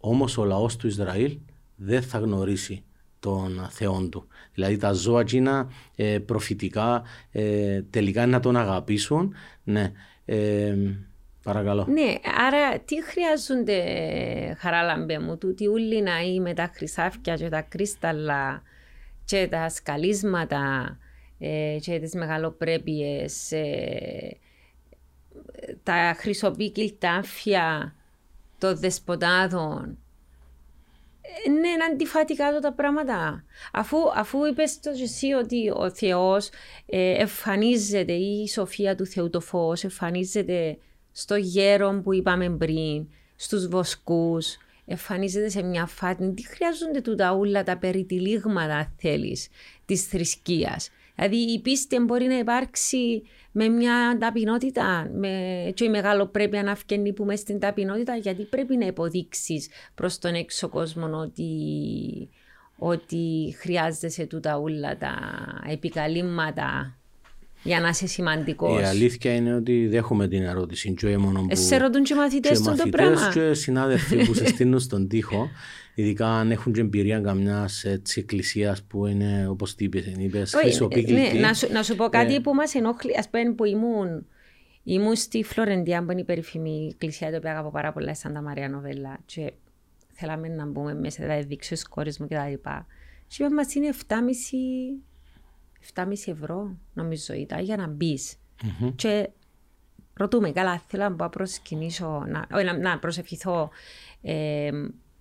[0.00, 1.38] όμως ο λαός του Ισραήλ
[1.76, 2.84] δεν θα γνωρίσει
[3.20, 4.26] τον Θεό του.
[4.54, 9.34] Δηλαδή τα ζώα εκείνα ε, προφητικά ε, τελικά να τον αγαπήσουν.
[9.64, 9.92] Ναι,
[10.24, 10.76] ε,
[11.42, 11.86] παρακαλώ.
[11.88, 12.14] Ναι,
[12.46, 13.82] άρα τι χρειάζονται
[14.58, 18.62] χαράλαμπε μου, του τι ούλοι να με τα χρυσάφια και τα κρίσταλα
[19.24, 20.96] και τα σκαλίσματα
[21.38, 24.36] ε, και τις μεγαλοπρέπειες, ε,
[25.82, 27.94] τα χρυσοπίκυλ τάφια
[28.58, 29.98] των δεσποτάδων.
[31.60, 33.44] Ναι, είναι αντιφατικά τα πράγματα.
[33.72, 36.50] Αφού, αφού είπες το εσύ ότι ο Θεός
[36.86, 40.78] ε, εμφανίζεται ή η σοφία του Θεού το φως εμφανίζεται
[41.12, 44.56] στο γέρο που είπαμε πριν, στους βοσκούς,
[44.90, 46.34] εμφανίζεται σε μια φάτνη.
[46.34, 49.48] Τι χρειάζονται τούτα όλα τα περιτυλίγματα, αν θέλεις,
[49.84, 53.22] της θρησκείας; Δηλαδή η πίστη μπορεί να υπάρξει
[53.52, 55.28] με μια ταπεινότητα με...
[55.74, 60.34] και η μεγάλο πρέπει να φκένει που στην ταπεινότητα γιατί πρέπει να υποδείξεις προς τον
[60.34, 61.48] έξω κόσμο ότι,
[62.76, 65.14] ότι χρειάζεσαι τούτα όλα τα
[65.70, 66.99] επικαλύμματα
[67.62, 68.80] για να είσαι σημαντικός.
[68.80, 70.94] Η αλήθεια είναι ότι δέχομαι την ερώτηση.
[70.94, 71.56] Και μόνο που...
[71.56, 73.30] Σε ρωτούν και μαθητές στον το πράγμα.
[73.32, 75.48] Και συνάδελφοι που σε στείλουν στον τοίχο,
[75.94, 81.38] ειδικά αν έχουν και εμπειρία καμιάς εκκλησίας που είναι όπως τι είπες, χρυσοπίκλητη.
[81.38, 82.38] Ναι, να, σου, να σου πω κάτι ε...
[82.38, 83.10] που μας ενόχλει.
[83.16, 84.26] Α πούμε που ήμουν,
[84.82, 88.42] ήμουν στη Φλωρεντία, που είναι η περίφημη εκκλησία, την οποία αγαπώ πάρα πολλά, σαν τα
[88.42, 89.18] Μαρία Νοβέλα.
[89.26, 89.52] Και
[90.12, 92.36] θέλαμε να μπούμε μέσα, δηλαδή δείξω κόρες μου κτλ.
[93.26, 94.16] Και είπαμε μα είναι 7,5
[95.94, 98.34] 7,5 ευρώ νομίζω ήταν για να μπεις.
[98.62, 98.92] Mm-hmm.
[98.96, 99.28] Και
[100.14, 103.70] ρωτούμε, καλά, θέλω να προσκυνήσω, να, να, να προσευχηθώ.
[104.22, 104.70] Ε,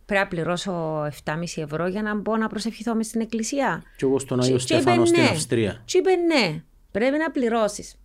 [0.06, 1.12] πρέπει να πληρώσω 7,5
[1.56, 3.84] ευρώ για να μπω να προσευχηθώ μες στην εκκλησία.
[3.96, 5.30] Και εγώ στον Άγιο Στέφανο στην ναι.
[5.30, 5.82] Αυστρία.
[5.86, 7.96] Και είπε ναι, πρέπει να πληρώσεις.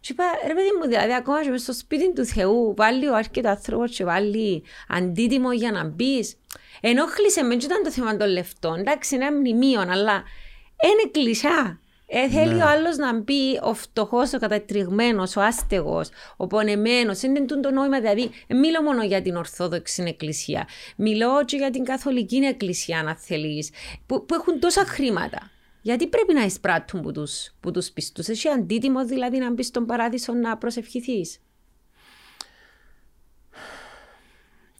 [0.00, 3.16] Και είπα, ρε παιδί μου, δηλαδή ακόμα και μες στο σπίτι του Θεού βάλει ο
[3.16, 6.36] άρκετο άνθρωπος και βάλει αντίτιμο για να μπεις.
[6.80, 8.78] Ενόχλησε με, ήταν το θέμα των λεφτών.
[8.78, 10.22] Εντάξει, είναι μνημείο, αλλά
[10.82, 11.79] είναι κλεισά.
[12.12, 12.62] Ε, θέλει ναι.
[12.62, 17.22] ο άλλος να μπει ο φτωχός, ο κατατριγμένος, ο άστεγος, ο πονεμένος.
[17.22, 20.68] Είναι το νόημα, δηλαδή, μιλώ μόνο για την Ορθόδοξη Εκκλησία.
[20.96, 23.70] Μιλώ και για την Καθολική Εκκλησία, αν θέλεις,
[24.06, 25.50] που, που έχουν τόσα χρήματα.
[25.82, 28.28] Γιατί πρέπει να εισπράττουν που τους, που τους πιστούς.
[28.28, 31.38] Έχει αντίτιμος δηλαδή να μπεις στον παράδεισο να προσευχηθείς.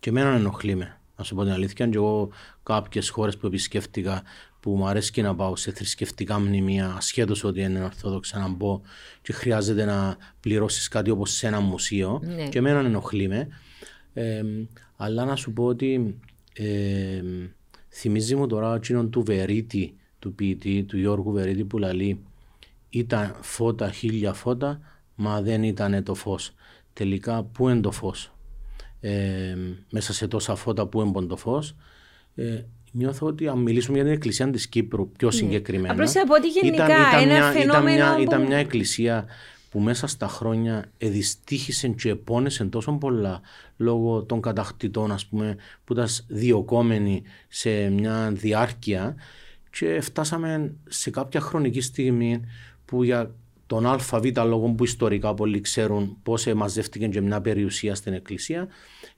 [0.01, 1.01] Και εμένα ενοχλεί με.
[1.17, 2.31] Να σου πω την αλήθεια, και εγώ
[2.63, 4.23] κάποιες χώρες που επισκέφτηκα
[4.61, 8.81] που μου αρέσει να πάω σε θρησκευτικά μνημεία, ασχέτως ότι είναι ορθόδοξα να μπω
[9.23, 12.21] και χρειάζεται να πληρώσεις κάτι όπως σε ένα μουσείο.
[12.25, 12.49] Ναι.
[12.49, 13.49] Και εμένα ενοχλεί με.
[14.13, 14.43] Ε,
[14.97, 16.19] αλλά να σου πω ότι
[16.53, 17.23] ε,
[17.89, 22.25] θυμίζει μου τώρα εκείνον του Βερίτη του ποιητή, του Γιώργου Βερίδη που λέει
[22.91, 24.81] ήταν φώτα, χίλια φώτα,
[25.15, 26.55] μα δεν ήταν το φως.
[26.93, 28.33] Τελικά πού είναι το φως;
[29.01, 29.57] Ε,
[29.91, 31.77] μέσα σε τόσα φώτα που είναι το φως;
[32.35, 35.35] Ε, νιώθω ότι αν μιλήσουμε για την εκκλησία της Κύπρου πιο ναι.
[35.35, 35.93] συγκεκριμένα.
[35.93, 38.23] Απλώς από ότι γενικά ήταν, ήταν, ένα μια, φαινόμενο ήταν, μια, που...
[38.23, 39.27] ήταν μια εκκλησία
[39.71, 43.41] που μέσα στα χρόνια εδυστύχησε και επώνεσε τόσο πολλά
[43.77, 49.17] λόγω των κατακτητών ας πούμε που ήταν διοκόμενοι σε μια διάρκεια
[49.71, 52.41] και φτάσαμε σε κάποια χρονική στιγμή
[52.85, 53.35] που για
[53.71, 58.69] τον ΑΒ λόγο που ιστορικά πολλοί ξέρουν πώς μαζεύτηκε και μια περιουσία στην Εκκλησία,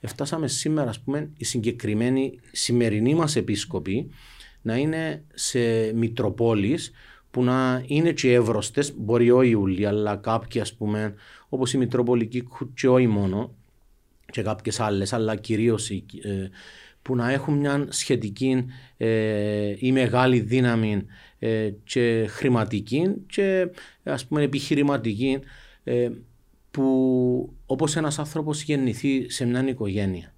[0.03, 4.11] φτάσαμε σήμερα, ας πούμε, οι συγκεκριμένοι σημερινοί μας επίσκοποι
[4.63, 6.93] να είναι σε Μητροπόλεις
[7.31, 11.15] που να είναι και εύρωστες, μπορεί όχι όλοι, αλλά κάποιοι ας πούμε,
[11.49, 13.55] όπως η Μητροπολική και όχι μόνο,
[14.31, 16.03] και κάποιες άλλες, αλλά κυρίως ε,
[17.03, 18.65] που να έχουν μια σχετική
[18.97, 21.05] ε, ή μεγάλη δύναμη
[21.39, 23.69] ε, και χρηματική και
[24.03, 25.39] ας πούμε επιχειρηματική
[25.85, 26.11] ε,
[26.71, 30.33] που όπως ένας άνθρωπος γεννηθεί σε μια οικογένεια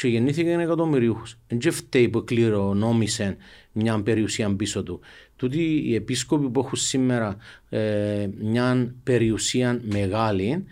[0.00, 1.38] και γεννήθηκε ένα εκατομμυρίουχος.
[1.46, 3.36] Δεν φταίει που κληρονόμησε
[3.72, 5.00] μια περιουσία πίσω του.
[5.36, 7.36] Τούτοι οι επίσκοποι που έχουν σήμερα
[7.68, 10.64] ε, μια περιουσία μεγάλη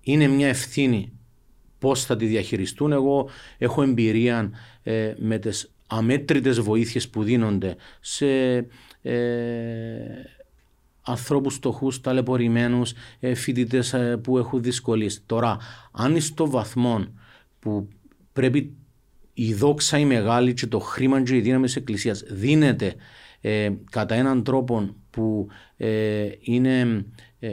[0.00, 1.12] είναι μια ευθύνη
[1.78, 2.92] πώς θα τη διαχειριστούν.
[2.92, 4.50] Εγώ έχω εμπειρία
[4.82, 8.26] ε, με τις αμέτρητες βοήθειες που δίνονται σε
[9.02, 9.14] ε,
[11.02, 15.22] ανθρώπους φτωχούς, ταλαιπωρημένους, ε, φοιτητές ε, που έχουν δυσκολίες.
[15.26, 15.58] Τώρα,
[15.92, 17.04] αν είσαι στο βαθμό
[17.58, 17.88] που
[18.32, 18.72] πρέπει
[19.34, 22.94] η δόξα η μεγάλη και το χρήμα και η δύναμη της Εκκλησίας δίνεται
[23.40, 25.48] ε, κατά έναν τρόπο που
[26.40, 27.04] είναι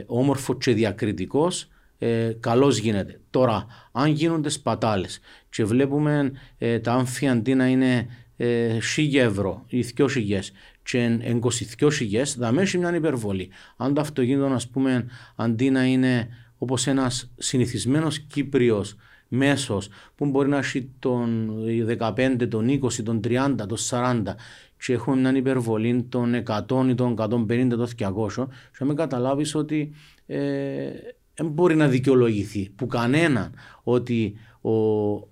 [0.06, 3.20] όμορφος και διακριτικός, ε, καλώς γίνεται.
[3.38, 5.20] Τώρα, αν γίνονται σπατάλες
[5.50, 8.78] και βλέπουμε ε, τα άμφια αντί να είναι ε,
[9.12, 11.18] ευρώ ή 2 χιλιές και
[11.80, 13.50] 22 χιλιές, θα έχει μια υπερβολή.
[13.76, 18.96] Αν το αυτοκίνητο, ας πούμε, αντί να είναι όπως ένας συνηθισμένος Κύπριος
[19.28, 21.50] μέσος που μπορεί να έχει τον
[21.98, 24.22] 15, τον 20, τον 30, τον 40
[24.78, 28.48] και έχουμε μια υπερβολή των 100 ή των 150, των 200
[28.78, 29.92] και με καταλάβεις ότι
[30.26, 30.90] ε,
[31.38, 34.72] δεν μπορεί να δικαιολογηθεί που κανέναν ότι ο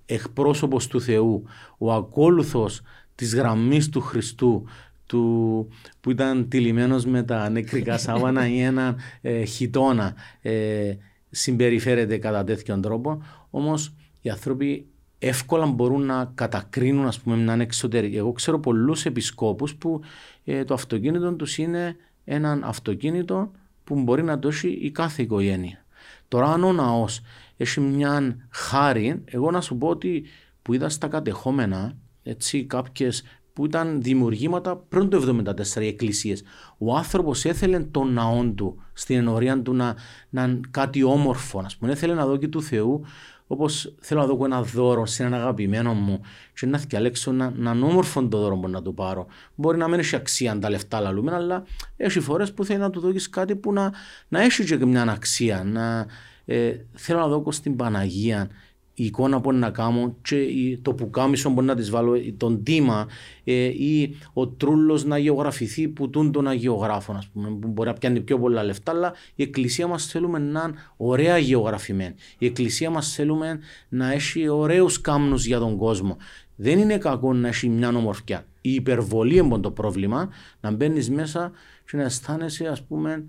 [0.06, 1.42] εκπρόσωπος του Θεού,
[1.78, 2.82] ο ακόλουθος
[3.14, 4.64] της γραμμής του Χριστού,
[5.06, 5.68] του,
[6.00, 10.94] που ήταν τυλιμένος με τα νεκρικά σάβανα ή ένα ε, χιτόνα ε,
[11.30, 13.22] συμπεριφέρεται κατά τέτοιον τρόπο.
[13.50, 14.86] Όμως οι άνθρωποι
[15.18, 18.16] εύκολα μπορούν να κατακρίνουν ας πούμε έναν εξωτερικό.
[18.16, 20.00] Εγώ ξέρω πολλούς επισκόπους που
[20.44, 23.50] ε, το αυτοκίνητο τους είναι έναν αυτοκίνητο
[23.84, 25.85] που μπορεί να το έχει η κάθε οικογένεια.
[26.28, 27.20] Τώρα αν ο ναός
[27.56, 30.24] έχει μια χάρη, εγώ να σου πω ότι
[30.62, 35.42] που είδα στα κατεχόμενα, έτσι κάποιες που ήταν δημιουργήματα πριν το
[35.76, 36.42] 1974 οι εκκλησίες.
[36.78, 39.94] Ο άνθρωπος έθελε τον ναό του στην ενορία του να,
[40.30, 41.58] να είναι κάτι όμορφο.
[41.64, 43.04] Ας πούμε, έθελε να δω και του Θεού
[43.46, 46.20] Όπως θέλω να δω ένα δώρο σε έναν αγαπημένο μου
[46.54, 49.26] και να διαλέξω να, να είναι όμορφο το δώρο που να του πάρω.
[49.54, 51.64] Μπορεί να μην έχει αξία αν τα λεφτά λαλούμε, αλλά
[51.96, 53.92] έχει φορές που θέλει να του δώσεις κάτι που να,
[54.28, 55.64] να έχει και μια αξία.
[55.64, 56.06] Να,
[56.44, 58.50] ε, θέλω να δω στην Παναγία
[58.98, 60.36] η εικόνα που να κάνω και
[60.82, 63.06] το πουκάμισο που να της βάλω, τον τίμα
[63.44, 67.94] ε, ή ο τρούλος να γεωγραφηθεί που τούν τον αγιογράφο, ας πούμε, που μπορεί να
[67.94, 72.14] πιάνει πιο πολλά λεφτά, αλλά η εκκλησία μας θέλουμε να είναι ωραία γεωγραφημένη.
[72.38, 76.16] Η εκκλησία μας θέλουμε να έχει ωραίους κάμνους για τον κόσμο.
[76.56, 78.46] Δεν είναι κακό να έχει μια ομορφιά.
[78.60, 80.28] Η υπερβολή είναι το πρόβλημα,
[80.60, 81.52] να μπαίνεις μέσα
[81.90, 83.24] και να αισθάνεσαι, ας πούμε,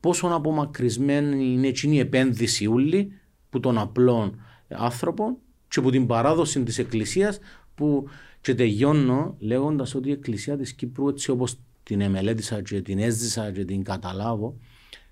[0.00, 3.12] πόσο απομακρυσμένη είναι η επένδυση ούλη
[3.50, 4.38] που των απλών
[4.70, 7.38] άνθρωπο και από την παράδοση της Εκκλησίας
[7.74, 8.08] που
[8.40, 13.52] και τελειώνω λέγοντας ότι η Εκκλησία της Κύπρου έτσι όπως την εμελέτησα και την έζησα
[13.52, 14.56] και την καταλάβω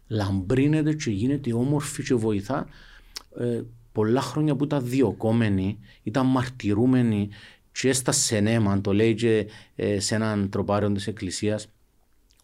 [0.08, 2.66] λαμπρύνεται και γίνεται όμορφη και βοηθά
[3.38, 7.28] ε, πολλά χρόνια που ήταν διοκόμενοι, ήταν μαρτυρούμενοι
[7.72, 11.68] και στα σενέμα, το λέει και ε, σε έναν τροπάριο της εκκλησίας,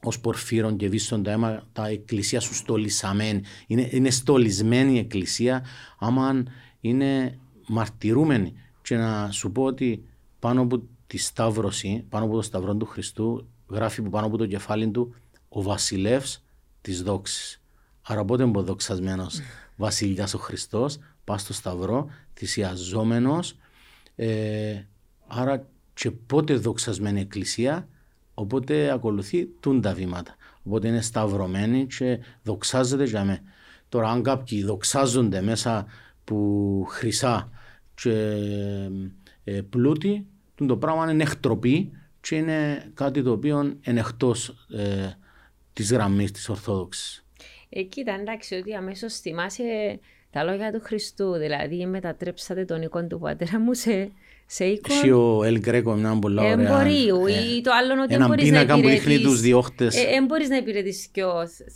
[0.02, 3.40] ως πορφύρων και βίσσον τα τα εκκλησία σου στολισαμένη.
[3.66, 5.64] Είναι, είναι στολισμένη η εκκλησία,
[5.98, 6.44] άμα
[6.84, 8.54] είναι μαρτυρούμενη.
[8.82, 10.04] Και να σου πω ότι
[10.38, 14.46] πάνω από τη σταύρωση, πάνω από το σταυρό του Χριστού, γράφει που πάνω από το
[14.46, 15.14] κεφάλι του
[15.48, 16.44] ο βασιλεύς
[16.80, 17.62] της δόξης.
[18.02, 19.40] Άρα πότε είναι δοξασμένος
[19.76, 23.56] βασιλιάς ο Χριστός, πά στο σταυρό, θυσιαζόμενος,
[24.16, 24.82] ε,
[25.26, 27.88] άρα και πότε δοξασμένη εκκλησία,
[28.34, 30.36] οπότε ακολουθεί τούν τα βήματα.
[30.62, 33.42] Οπότε είναι σταυρωμένη και δοξάζεται για μέ.
[33.88, 35.86] Τώρα αν κάποιοι δοξάζονται μέσα
[36.24, 37.50] που χρυσά
[37.94, 38.38] και
[39.44, 40.26] ε, πλούτη,
[40.66, 45.10] το πράγμα είναι εκτροπή και είναι κάτι το οποίο είναι εκτός ε,
[45.72, 47.24] της γραμμής της Ορθόδοξης.
[47.68, 53.18] Ε, κοίτα, εντάξει, ότι αμέσως θυμάσαι τα λόγια του Χριστού, δηλαδή μετατρέψατε τον εικόν του
[53.18, 54.12] πατέρα μου σε,
[54.46, 56.50] σε εικόν; Εσύ ο Ελ Γκρέκο μια πολύ ωραία.
[56.50, 59.96] Εμπορεί, ε, ή το άλλο ότι Έναν πίνακα που δείχνει τους διώχτες.
[59.96, 61.08] Ε, μπορείς να υπηρετήσεις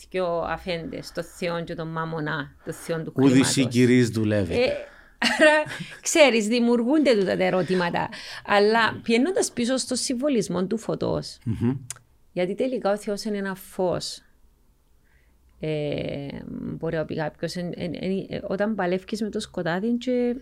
[0.09, 3.39] και ο αφέντες, το Θεό και τον Μάμονα, το Θεό του κλίματος.
[3.39, 4.55] Ούδη συγκυρίς δουλεύει.
[4.55, 4.73] Ε,
[5.41, 5.63] Άρα,
[6.01, 8.09] ξέρεις, δημιουργούνται τούτα τα ερωτήματα.
[8.47, 11.77] Αλλά πιένοντας πίσω στο συμβολισμό του φωτός, mm-hmm.
[12.33, 14.23] γιατί τελικά ο Θεός είναι ένα φως.
[15.61, 17.55] Ε, μπορεί να πει κάποιος,
[18.49, 20.37] όταν παλεύει με το σκοτάδι, και,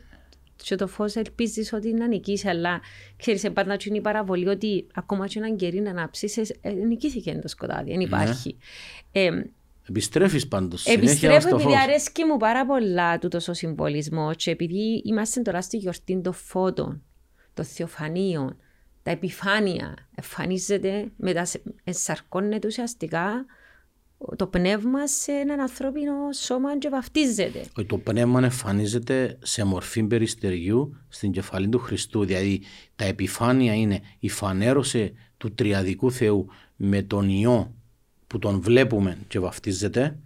[0.57, 2.81] και το φως ελπίζεις ότι να νικήσει, αλλά
[3.16, 7.49] ξέρεις, πάντα είναι η παραβολή ότι ακόμα και έναν κερί να ανάψεις, ε, νικήθηκε το
[7.49, 8.57] σκοτάδι, δεν υπάρχει.
[9.12, 9.23] Ναι.
[9.23, 9.51] Ε,
[9.88, 10.87] Επιστρέφεις πάντως.
[10.87, 16.21] Επιστρέφω επειδή αρέσκει μου πάρα πολλά τούτος ο συμβολισμός και επειδή είμαστε τώρα στη γιορτή
[16.21, 17.03] των φώτων,
[17.55, 18.57] των θεοφανίων,
[19.03, 21.47] τα επιφάνεια εμφανίζεται, μετα...
[21.85, 23.47] ενσαρκώνεται ουσιαστικά
[24.37, 27.61] το πνεύμα σε έναν ανθρώπινο σώμα και βαφτίζεται.
[27.87, 32.24] Το πνεύμα εμφανίζεται σε μορφή περιστεριού στην κεφαλή του Χριστού.
[32.24, 32.62] Δηλαδή
[32.96, 37.74] τα επιφάνεια είναι η φανέρωση του τριαδικού Θεού με τον ιό
[38.26, 40.18] που τον βλέπουμε και βαφτίζεται,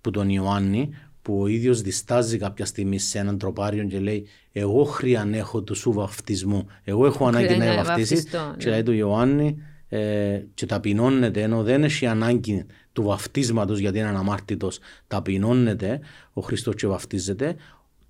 [0.00, 0.90] που τον Ιωάννη,
[1.22, 5.92] που ο ίδιος διστάζει κάποια στιγμή σε έναν τροπάριο και λέει εγώ χρειανέχω του σου
[5.92, 8.26] βαφτισμού, εγώ έχω ανάγκη να βαφτίσεις
[8.56, 14.08] και λέει του Ιωάννη ε, και ταπεινώνεται ενώ δεν έχει ανάγκη του βαφτίσματος γιατί είναι
[14.08, 16.00] αναμάρτητος ταπεινώνεται
[16.32, 17.56] ο Χριστός και βαφτίζεται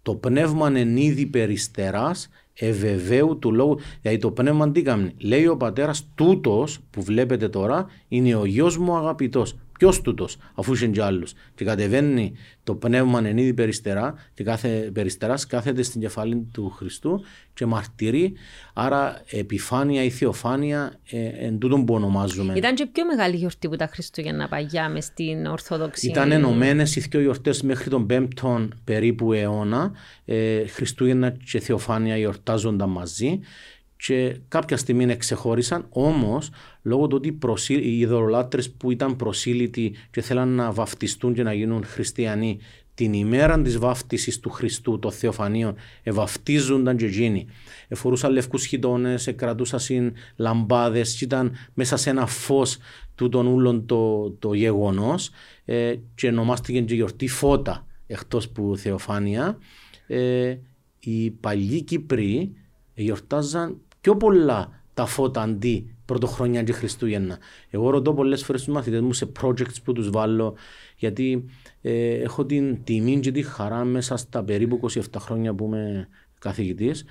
[0.05, 3.79] το πνεύμα είναι ήδη περιστεράς ευεβαίου του λόγου.
[4.03, 8.73] Γιατί το πνεύμα τι κάνει; Λέει ο πατέρας, τούτος που βλέπετε τώρα είναι ο γιο
[8.79, 9.57] μου αγαπητός.
[9.79, 11.27] Ποιος τούτος, αφού είσαι και άλλου.
[11.55, 12.33] Και κατεβαίνει
[12.65, 18.33] το πνεύμα εν είδη περιστερά, και κάθε περιστεράς κάθεται στην κεφάλη του Χριστού και μαρτυρεί.
[18.75, 22.53] Άρα, επιφάνεια ή θεοφάνεια ε, εν τούτον που ονομάζουμε.
[22.57, 26.11] Ήταν και πιο μεγάλη γιορτή που τα Χριστούγεννα παγιά μες στην Ορθοδοξία.
[26.11, 29.93] Ήταν ενωμένες οι δύο γιορτές μέχρι τον 5ο περίπου αιώνα.
[30.25, 33.41] Ε, Χριστούγεννα και θεοφάνεια γιορτάζονταν μαζί
[33.97, 36.51] και κάποια στιγμή ξεχώρισαν, όμως
[36.85, 37.39] λόγω του ότι
[37.75, 42.59] οι ειδωλολάτρες που ήταν προσήλυτοι και θέλαν να βαφτιστούν και να γίνουν χριστιανοί
[42.95, 47.47] την ημέρα της βάφτισης του Χριστού, των Θεοφανίων, ευαφτίζονταν και εκείνοι.
[47.89, 52.79] Εφορούσαν λευκούς χιτώνες, κρατούσαν λαμπάδε, ήταν μέσα σε ένα φως
[53.15, 55.31] του των ούλων το, το γεγονός
[55.65, 59.59] ε, και ονομάστηκε και γιορτή φώτα εκτός που Θεοφάνεια.
[60.07, 60.57] Ε,
[60.99, 62.53] οι παλιοί Κύπροι
[62.95, 67.39] γιορτάζαν πιο πολλά τα φώτα αντί πρωτοχρονιά και Χριστούγεννα.
[67.71, 70.55] Εγώ ρωτώ πολλές φορές τους μαθητές μου σε projects που τους βάλω,
[70.97, 71.45] γιατί
[71.81, 77.05] ε, έχω την τιμή και τη χαρά μέσα στα περίπου 27 χρόνια που είμαι καθηγητής,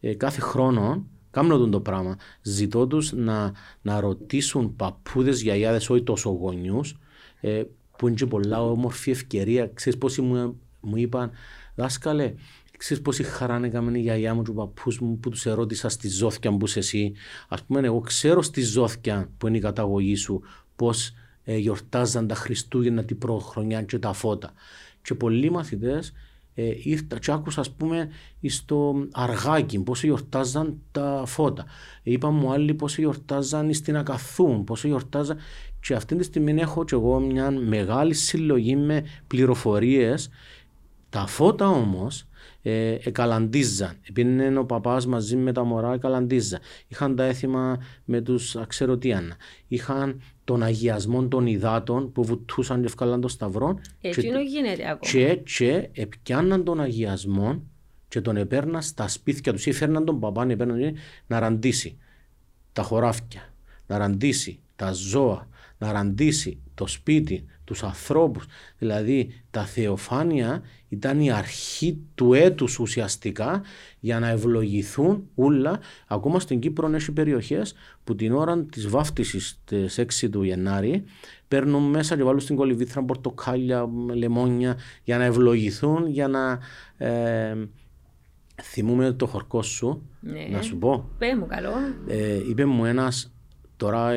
[0.00, 2.16] ε, κάθε χρόνο κάνω τον το πράγμα.
[2.42, 6.96] Ζητώ τους να, να ρωτήσουν παππούδες, γιαγιάδες, όχι τόσο γονιούς,
[7.40, 7.62] ε,
[7.98, 9.70] που είναι και πολλά όμορφη ευκαιρία.
[9.74, 11.30] Ξέρεις πόσοι μου, μου είπαν,
[11.74, 12.34] δάσκαλε,
[12.80, 16.08] Ξέρεις πόση χαρά έκαμε η γιαγιά μου και ο παππούς μου που τους ερώτησα στη
[16.08, 17.12] Ζώθια που είσαι εσύ.
[17.48, 20.42] Ας πούμε εγώ ξέρω στη Ζώθια που είναι η καταγωγή σου
[20.76, 21.12] πώς
[21.44, 24.52] ε, γιορτάζαν τα Χριστούγεννα την πρώτη χρονιά και τα φώτα.
[25.02, 26.12] Και πολλοί μαθητές
[26.54, 28.08] ε, ήρθα και άκουσα ας πούμε
[28.46, 31.64] στο αργάκι πώς γιορτάζαν τα φώτα.
[32.02, 35.36] Είπα μου άλλοι πώς γιορτάζαν στην Ακαθούν, πώς γιορτάζαν
[35.80, 40.30] και αυτή τη στιγμή έχω και εγώ μια μεγάλη συλλογή με πληροφορίες.
[41.10, 42.24] Τα φώτα όμως
[42.62, 43.96] ε, εκαλαντίζαν.
[44.08, 46.60] Επειδή ο παπάς μαζί με τα μωρά εκαλαντίζαν.
[46.88, 49.36] Είχαν τα έθιμα με τους αξερωτίανα.
[49.68, 53.80] Είχαν τον αγιασμό των υδάτων που βουτούσαν και ευκάλαν τον σταυρό.
[54.00, 55.12] Έτσι είναι γίνεται ακόμα.
[55.12, 57.62] Και, και επιάναν τον αγιασμό
[58.08, 60.46] και τον επέρναν στα σπίτια τους ή φέρναν τον παπά
[61.26, 61.98] να ραντίσει
[62.72, 63.54] τα χωράφια,
[63.86, 65.48] να ραντίσει τα ζώα,
[65.80, 68.44] να ραντίσει το σπίτι, τους ανθρώπους.
[68.78, 73.62] Δηλαδή τα θεοφάνεια ήταν η αρχή του έτους ουσιαστικά
[74.00, 75.80] για να ευλογηθούν όλα.
[76.06, 77.74] Ακόμα στην Κύπρο έχει περιοχές
[78.04, 81.04] που την ώρα της βάφτισης της 6 του Γενάρη
[81.48, 86.58] παίρνουν μέσα και βάλουν στην κολυβήθρα πορτοκάλια, λεμόνια για να ευλογηθούν, για να...
[87.06, 87.56] Ε,
[88.62, 90.46] θυμούμε το χορκό σου, Ναι.
[90.50, 91.08] να σου πω.
[91.18, 91.70] Πέ μου καλό.
[92.06, 93.32] Ε, είπε μου ένας,
[93.80, 94.16] τώρα ε,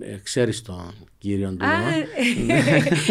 [0.00, 1.64] ε, ξέρεις τον κύριο του.
[1.64, 2.06] Α, ε.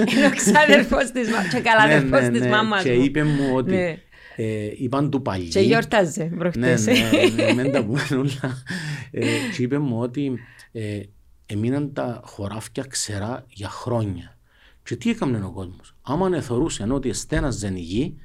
[0.12, 1.47] είναι ο ξάδερφος της μάμας.
[1.54, 2.49] Και καλά Ναι, αδερφός ναι, της ναι.
[2.49, 3.04] μάμας Και μου.
[3.04, 3.97] είπε μου ότι Ναι.
[4.36, 5.47] ε, είπαν του παλιοί.
[5.47, 6.86] Και γιόρταζε Ναι, προχτές.
[6.86, 6.93] ναι,
[7.36, 8.64] ναι, μην τα πούμε όλα.
[9.12, 9.26] Ε,
[9.56, 10.32] και είπε μου ότι
[10.72, 10.99] ε,
[11.45, 14.38] έμειναν τα χωράφια ξερά για χρόνια.
[14.84, 18.16] Και τι έκαμε ο κόσμος; Άμα εθωρούσαν ότι εστέναζαν η γη,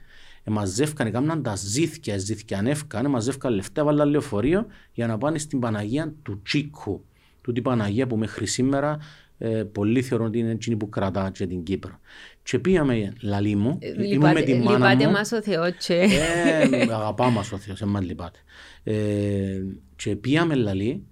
[0.44, 6.42] εμαζεύκαν, έκαναν τα ζήθια, ζήθιανεύκαν, εμαζεύκαν λεφτά, βάλαν λεωφορείο για να πάνε στην Παναγία του
[6.42, 7.04] Τσίκου.
[7.46, 8.98] Τούτη Παναγία που μέχρι σήμερα
[9.38, 12.00] ε, πολλοί θεωρούν ότι είναι εκείνη που κρατά και την Κύπρο.
[12.42, 13.78] Και πήγαμε λαλή μου,
[14.12, 15.12] ήμουν με τη μάνα Ε, Λυπάται μου.
[15.12, 15.94] μας ο Θεός και...
[15.94, 18.38] Ε, αγαπά μας ο Θεός, δεν μας λυπάται.
[18.82, 19.62] Ε,
[19.96, 21.06] και πήγαμε λαλή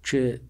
[0.00, 0.40] και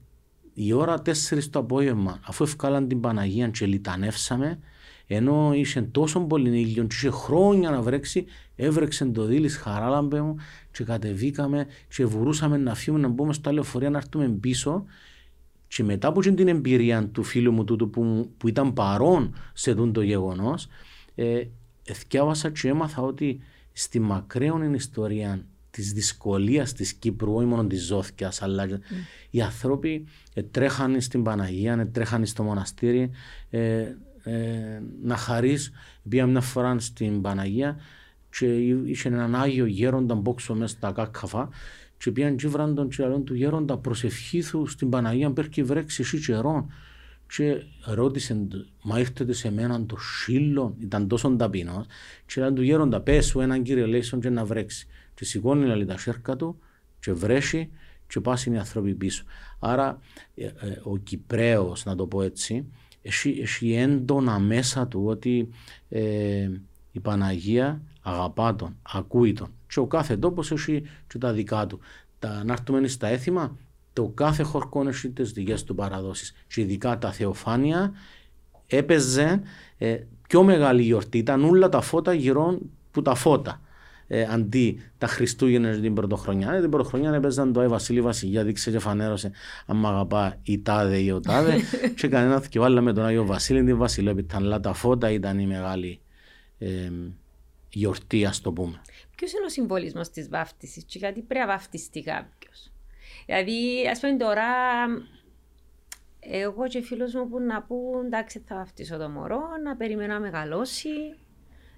[0.54, 1.10] η ώρα 4
[1.50, 4.58] το απόγευμα, αφού ευκάλαν την Παναγία και λιτανεύσαμε,
[5.06, 8.24] ενώ είχε τόσο πολύ ήλιο και είχε χρόνια να βρέξει,
[8.56, 10.36] έβρεξε το δίλης χαράλαμπε μου
[10.70, 14.84] και κατεβήκαμε και βουρούσαμε να φύγουμε να μπούμε στα λεωφορεία να έρθουμε πίσω
[15.68, 19.92] και μετά από την εμπειρία του φίλου μου τούτου που, που ήταν παρόν σε τούτο
[19.92, 20.66] το γεγονός,
[21.14, 21.42] ε,
[21.84, 23.40] εθιάβασα και έμαθα ότι
[23.72, 28.68] στη μακραίων ιστορία της δυσκολίας της Κύπρου, όχι μόνο της Ζώθια, αλλά
[29.30, 33.10] οι άνθρωποι ε, τρέχανε στην Παναγία, ε, τρέχανε στο μοναστήρι.
[33.50, 35.72] Ε, ε, να χαρείς,
[36.08, 37.76] πήγα μια φορά στην Παναγία
[38.30, 38.46] και
[38.84, 41.48] είχε έναν Άγιο γέροντα μπόξο μέσα στα κάκαφα
[41.98, 46.18] και πήγαν και βραν τον και λαλούν του γέροντα προσευχήθου στην Παναγία πέρκει βρέξει εσύ
[46.18, 46.70] καιρόν
[47.28, 51.86] και ρώτησε του, μα ήρθετε σε μένα το σύλλο, ήταν τόσο ταπεινός
[52.26, 55.84] και λέει του γέροντα πες σου έναν κύριο λέξον και να βρέξει και σηκώνει λέει,
[55.84, 56.58] τα σέρκα του
[57.00, 57.70] και βρέσει
[58.06, 59.24] και πάσουν οι άνθρωποι πίσω.
[59.58, 60.00] Άρα
[60.34, 62.66] ε, ε, ο Κυπρέος, να το πω έτσι,
[63.02, 65.48] έχει, έχει έντονα μέσα του ότι
[65.88, 66.48] ε,
[66.92, 69.55] η Παναγία αγαπά τον, ακούει τον.
[69.68, 71.80] Και ο κάθε τόπος έχει και τα δικά του.
[72.18, 73.56] Τα, να έρθουμε στα έθιμα,
[73.92, 76.34] το κάθε χορκό έχει τις δικές του παραδόσεις.
[76.46, 77.92] Και ειδικά τα θεοφάνεια
[78.66, 79.42] έπαιζε
[79.78, 79.98] ε,
[80.28, 81.18] πιο μεγάλη γιορτή.
[81.18, 82.58] Ήταν όλα τα φώτα γύρω
[82.90, 83.60] που τα φώτα.
[84.08, 86.52] Ε, αντί τα Χριστούγεννα την πρωτοχρονιά.
[86.52, 89.30] Ε, την πρωτοχρονιά έπαιζαν το Ε Βασίλη Βασιλιά, δείξε και φανέρωσε
[89.66, 91.56] αν μ' αγαπά η τάδε ή ο τάδε.
[91.96, 94.20] και κανένας και βάλαμε τον Άγιο Βασίλη την Βασιλόπη.
[94.20, 96.00] Ήταν τα φώτα, ήταν η μεγάλη
[96.58, 96.90] ε,
[97.68, 98.80] γιορτή, ας το πούμε.
[99.16, 102.72] Ποιος είναι ο συμβολισμός της βάφτισης, και γιατί πρέπει να βαφτιστεί κάποιος;
[103.26, 104.44] Δηλαδή, ας πούμε τώρα,
[106.20, 110.20] εγώ και φίλος μου που να πούν εντάξει θα βαφτίσω το μωρό, να περιμένω να
[110.20, 110.90] μεγαλώσει,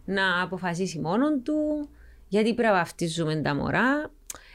[0.05, 1.89] να αποφασίσει μόνον του,
[2.29, 4.11] γιατί πρέπει να βαφτίζουμε τα μωρά.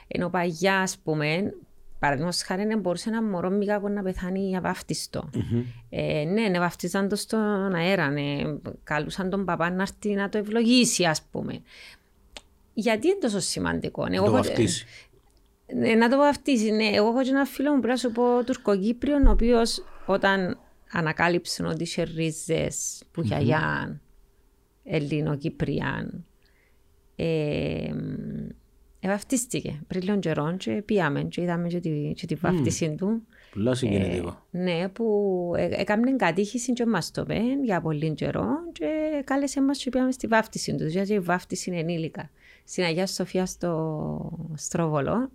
[0.08, 1.54] Ενώ παγιά, ας πούμε,
[2.00, 5.30] παραδείγματος χάρη, δεν μπορούσε ένα μωρό μηγάκο να πεθάνει αβάφτιστο.
[5.34, 5.64] Mm-hmm.
[5.90, 8.42] Ε, ναι, ναι, βαφτίζαν το στον αέρα, ναι,
[8.84, 11.62] καλούσαν τον παπά να έρθει να το ευλογήσει, ας πούμε.
[12.74, 14.86] Γιατί είναι τόσο σημαντικό; Να το βαφτίσει.
[15.76, 16.86] Ναι, να το βαφτίσει, ναι.
[16.86, 20.60] Εγώ έχω και ένα φίλο μου, πρέπει να σου πω, τουρκοκύπριον, ο οποίος όταν
[20.92, 24.02] ανακάλυψαν ότι είχε ρίζες που γιαγιάν,
[24.84, 26.26] Ελληνοκύπριαν,
[27.16, 27.92] ε,
[29.06, 33.28] Εβαφτίστηκε πριν λίγο καιρό και πήγαμε και είδαμε και τη, και τη βάφτιση του.
[33.54, 34.46] Πολλά συγκινητικό.
[34.52, 39.62] Ε, ναι, που ε, έκαμε κατήχηση και μας το πέν για πολύ καιρό και κάλεσε
[39.62, 40.92] μας και πήγαμε στη βάφτιση τους.
[40.92, 42.30] Γιατί η βάφτιση είναι ενήλικα.
[42.66, 45.32] Στην Αγία Σοφία στο Στρόβολο,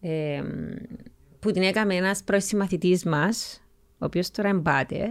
[0.00, 0.42] ε,
[1.40, 3.62] που την έκαμε ένας πρώην συμμαθητής μας,
[3.98, 5.08] ο οποίος τώρα είναι πάτερ.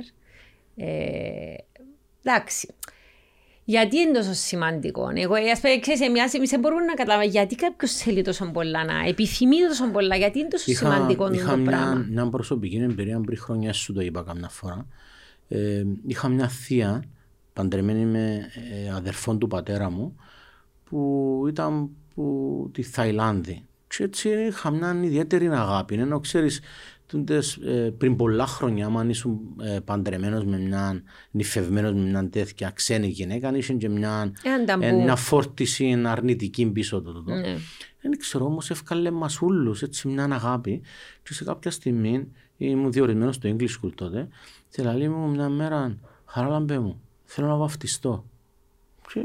[0.75, 1.53] Ε,
[2.23, 2.73] εντάξει,
[3.65, 7.55] γιατί είναι τόσο σημαντικό; Εγώ, ας πούμε, ξέρεις, εμείς, εμείς δεν μπορούμε να καταλάβουμε γιατί
[7.55, 11.57] κάποιος θέλει τόσο πολλά να επιθυμεί τόσο πολλά, γιατί είναι τόσο Είχα, σημαντικό είχα το
[11.57, 12.05] μια, πράγμα.
[12.09, 14.87] μια προσωπική εμπειρία πριν χρόνια σου το είπα καμιά φορά.
[15.47, 17.03] Ε, είχα μια θεία
[17.53, 18.49] παντρεμένη με
[18.85, 20.15] ε, αδερφόν του πατέρα μου
[20.93, 23.65] που ήταν που, τη Θαϊλάνδη.
[23.87, 25.95] Και έτσι είχα μια ιδιαίτερη αγάπη.
[25.95, 26.61] Ενώ ξέρεις,
[27.05, 32.69] τούντες, ε, πριν πολλά χρόνια, αν ήσουν ε, παντρεμένος με μια, νυφευμένος με μια τέτοια
[32.69, 34.83] ξένη γυναίκα, είχε και μια, Έναν ταμπού.
[34.83, 37.23] ε, μια φόρτιση αρνητική πίσω του.
[37.23, 37.33] το.
[37.33, 37.57] Ναι.
[38.01, 40.81] Δεν ξέρω όμως, έφκαλε μας όλου έτσι μια αγάπη.
[41.23, 42.27] Και σε κάποια στιγμή
[42.57, 44.27] ήμουν διορισμένος στο English School τότε.
[44.69, 48.25] Και λέει μου μια μέρα, χαράλαμπε μου, θέλω να βαφτιστώ.
[49.13, 49.19] Και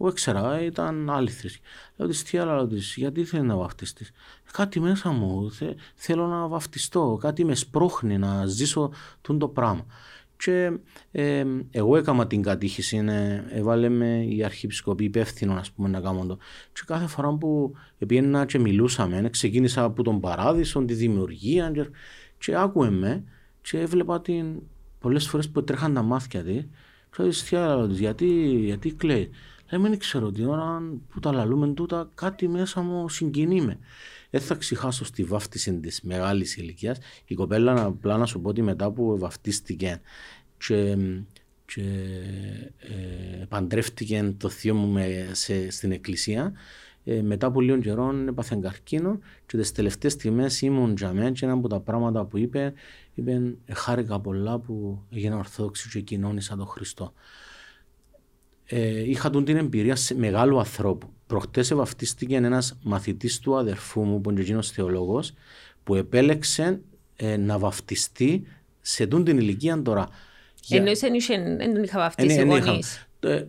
[0.00, 1.64] Εγώ ήξερα, ήταν άλλη θρησκεία.
[1.96, 4.10] Λέω της τι άλλα γιατί θέλει να βαφτιστείς;
[4.52, 5.50] Κάτι μέσα μου,
[5.94, 9.86] θέλω να βαφτιστώ, κάτι με σπρώχνει να ζήσω το πράγμα.
[10.36, 10.78] Και
[11.10, 16.26] ε, εγώ έκανα την κατήχηση, ναι, έβαλε με η αρχιεπισκοπή υπεύθυνο ας πούμε, να κάνω
[16.26, 16.38] το.
[16.72, 17.72] Και κάθε φορά που
[18.06, 21.90] πήγαινα και μιλούσαμε, ξεκίνησα από τον παράδεισο, τη δημιουργία και,
[22.38, 23.24] και άκουε με
[23.60, 24.46] και έβλεπα την
[24.98, 26.44] πολλές φορές που τρέχαν τα μάτια
[27.16, 28.26] της και άλλο γιατί,
[28.64, 29.30] γιατί κλαίει;
[29.70, 33.78] Λέμε, δεν ξέρω τι ώρα που τα λαλούμε τούτα, κάτι μέσα μου συγκινεί με.
[34.30, 36.98] Δεν θα ξεχάσω στη βάφτιση της μεγάλης ηλικίας.
[37.24, 40.00] Η κοπέλα, απλά να σου πω ότι μετά που βαφτίστηκε
[40.58, 40.96] και,
[41.64, 41.82] και
[42.78, 46.52] ε, παντρεύτηκε το θείο μου με, σε, στην εκκλησία,
[47.04, 51.44] ε, μετά από λίγο καιρό έπαθε καρκίνο και τις τελευταίες στιγμές ήμουν για μένα και
[51.44, 52.72] ένα από τα πράγματα που είπε,
[53.14, 57.12] είπε χάρηκα πολλά που έγινα ορθόδοξη και κοινώνησα τον Χριστό.
[58.72, 61.08] Ε, είχα τον την εμπειρία σε μεγάλου ανθρώπου.
[61.26, 65.32] Προχτές βαφτίστηκε ένας μαθητής του αδερφού μου, που είναι εκείνος θεολόγος,
[65.84, 66.80] που επέλεξε
[67.16, 68.46] ε, να βαφτιστεί
[68.80, 70.08] σε τον την ηλικία τώρα.
[70.68, 73.08] Εννοείς δεν τον είχα βαφτίσει ε, ναι, γονείς.
[73.20, 73.44] Ε,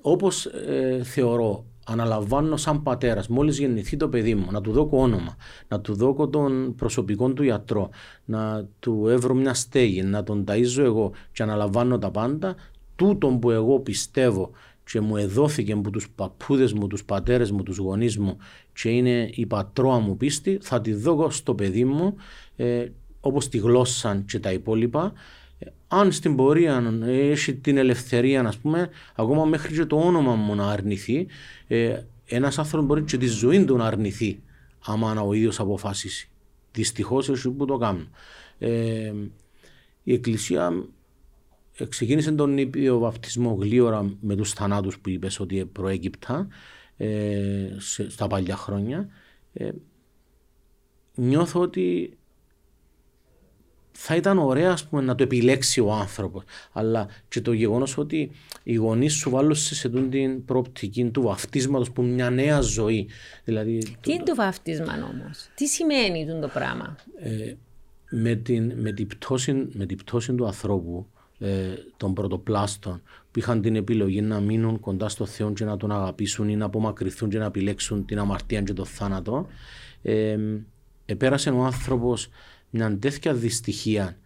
[0.00, 5.36] όπως ε, θεωρώ αναλαμβάνω σαν πατέρας, μόλις γεννηθεί το παιδί μου, να του δώσω όνομα,
[5.68, 7.90] να του δώσω τον προσωπικό του γιατρό,
[8.24, 12.54] να του έβρω μια στέγη, να τον ταΐζω εγώ και αναλαμβάνω τα πάντα,
[12.96, 14.50] τούτον που εγώ πιστεύω
[14.84, 18.36] και μου εδόθηκε από τους παππούδες μου, τους πατέρες μου, τους γονείς μου
[18.72, 22.14] και είναι η πατρόα μου πίστη, θα τη δώσω στο παιδί μου
[22.56, 22.86] ε,
[23.20, 25.12] όπως τη γλώσσα και τα υπόλοιπα
[25.88, 30.70] αν στην πορεία έχει την ελευθερία, ας πούμε, ακόμα μέχρι και το όνομα μου να
[30.70, 31.26] αρνηθεί,
[31.66, 34.40] ε, ένας άνθρωπος μπορεί και τη ζωή του να αρνηθεί,
[34.84, 36.28] άμα ο ίδιος αποφασίσει.
[36.72, 38.08] Δυστυχώς έτσι που το κάνουν.
[38.58, 39.12] Ε,
[40.02, 40.84] η Εκκλησία
[41.88, 46.48] ξεκίνησε τον ήπιο βαπτισμό γλίωρα με τους θανάτους που είπες ότι προέκυπτα
[46.96, 47.68] ε,
[48.08, 49.08] στα παλιά χρόνια.
[49.52, 49.70] Ε,
[51.14, 52.18] νιώθω ότι
[53.96, 56.44] θα ήταν ωραία ας πούμε, να το επιλέξει ο άνθρωπος.
[56.72, 58.30] Αλλά και το γεγονός ότι
[58.62, 63.08] οι γονείς σου βάλουν σε την προοπτική του βαφτίσματο που μια νέα ζωή.
[63.44, 67.54] Δηλαδή, τι είναι το βαφτίσμα όμως, τι σημαίνει το πράγμα; Ε,
[68.10, 71.13] με, την, με, την πτώση, με την πτώση του ανθρώπου, ε,
[71.96, 76.48] των πρωτοπλάστων, που είχαν την επιλογή να μείνουν κοντά στο Θεό και να τον αγαπήσουν
[76.48, 79.46] ή να απομακρυνθούν και να επιλέξουν την αμαρτία και τον θάνατο,
[80.02, 80.38] ε,
[81.06, 82.28] επέρασε ο άνθρωπος
[82.70, 84.18] μια τέτοια δυστυχία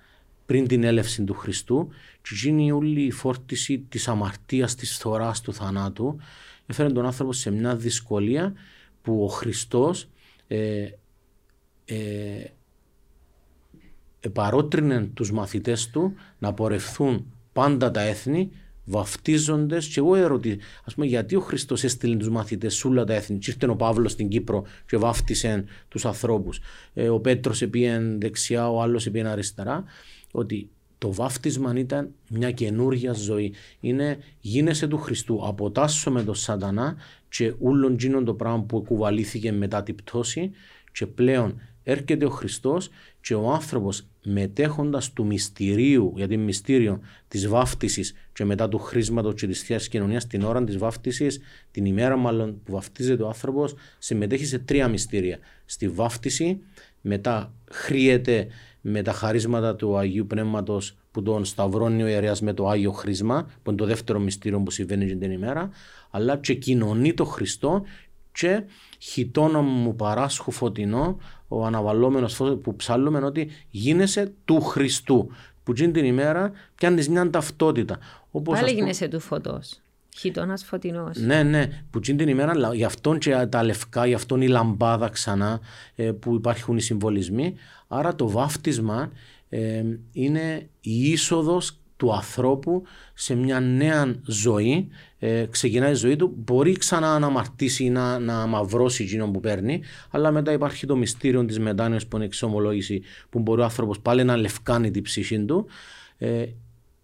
[0.47, 1.89] πριν την έλευση του Χριστού
[2.23, 6.17] και γίνει όλη η φόρτιση της αμαρτίας, της θωράς, του θανάτου.
[6.67, 8.53] Έφερε τον άνθρωπο σε μια δυσκολία
[9.03, 10.09] που ο Χριστός
[10.47, 10.89] ε,
[11.85, 11.97] ε,
[14.29, 18.51] παρότρινε τους μαθητές του να πορευθούν πάντα τα έθνη
[18.85, 19.87] βαφτίζοντες.
[19.87, 23.39] Και εγώ ερωτή, ας πούμε, γιατί ο Χριστός έστειλε τους μαθητές σε όλα τα έθνη;
[23.39, 26.61] Και ήρθε ο Παύλος στην Κύπρο και βάφτισε τους ανθρώπους.
[26.95, 29.85] Ε, ο Πέτρος επίεν δεξιά, ο άλλος επίεν αριστερά.
[30.31, 33.55] Ότι το βάφτισμα ήταν μια καινούργια ζωή.
[33.81, 35.41] Είναι γίνεσαι του Χριστού.
[35.47, 36.97] Αποτάσσω με τον Σατανά
[37.29, 40.51] και ούλον γίνον το πράγμα που κουβαλήθηκε μετά την πτώση
[40.93, 42.89] και πλέον έρχεται ο Χριστός
[43.21, 49.47] και ο άνθρωπος μετέχοντας του μυστηρίου, γιατί μυστήριο της βάφτισης και μετά του χρήσματος και
[49.47, 51.41] της Θείας Κοινωνίας την ώρα της βάφτισης,
[51.71, 55.39] την ημέρα μάλλον που βαφτίζεται ο άνθρωπος, συμμετέχει σε τρία μυστήρια.
[55.65, 56.61] Στη βάφτιση,
[57.01, 58.47] μετά χρειέται
[58.81, 63.43] με τα χαρίσματα του Αγίου Πνεύματος που τον σταυρώνει ο ιερέας με το Άγιο Χρήσμα,
[63.63, 65.71] που είναι το δεύτερο μυστήριο που συμβαίνει την ημέρα,
[66.11, 67.83] αλλά και κοινωνεί το Χριστό
[68.39, 68.63] και
[68.99, 71.19] χιτόνο μου παράσχου φωτεινό,
[71.49, 75.31] ο αναβαλόμενος φως που ψάλλουμε ότι γίνεσαι του Χριστού.
[75.63, 77.99] Που γίνει την ημέρα πιάνεις μια ταυτότητα.
[78.31, 79.81] Όπως, Πάλι γίνεσαι του φωτός.
[80.17, 81.17] Χιτώνας φωτεινός.
[81.17, 81.85] Ναι, ναι.
[81.91, 85.61] Που γίνει την ημέρα, γι' αυτόν και τα λευκά, γι' αυτόν η λαμπάδα ξανά
[85.95, 87.55] ε, που υπάρχουν οι συμβολισμοί.
[87.89, 89.11] Άρα το βάφτισμα
[89.49, 92.83] ε, είναι η είσοδος του ανθρώπου
[93.15, 94.89] σε μια νέα ζωή,
[95.19, 99.41] ε, ξεκινάει η ζωή του, μπορεί ξανά να αναμαρτήσει ή να, να μαυρώσει εκείνο που
[99.41, 104.01] παίρνει, αλλά μετά υπάρχει το μυστήριο της μετάνοια που είναι εξομολόγηση, που μπορεί ο άνθρωπος
[104.01, 105.67] πάλι να λευκάνει την ψυχή του.
[106.19, 106.45] Ε,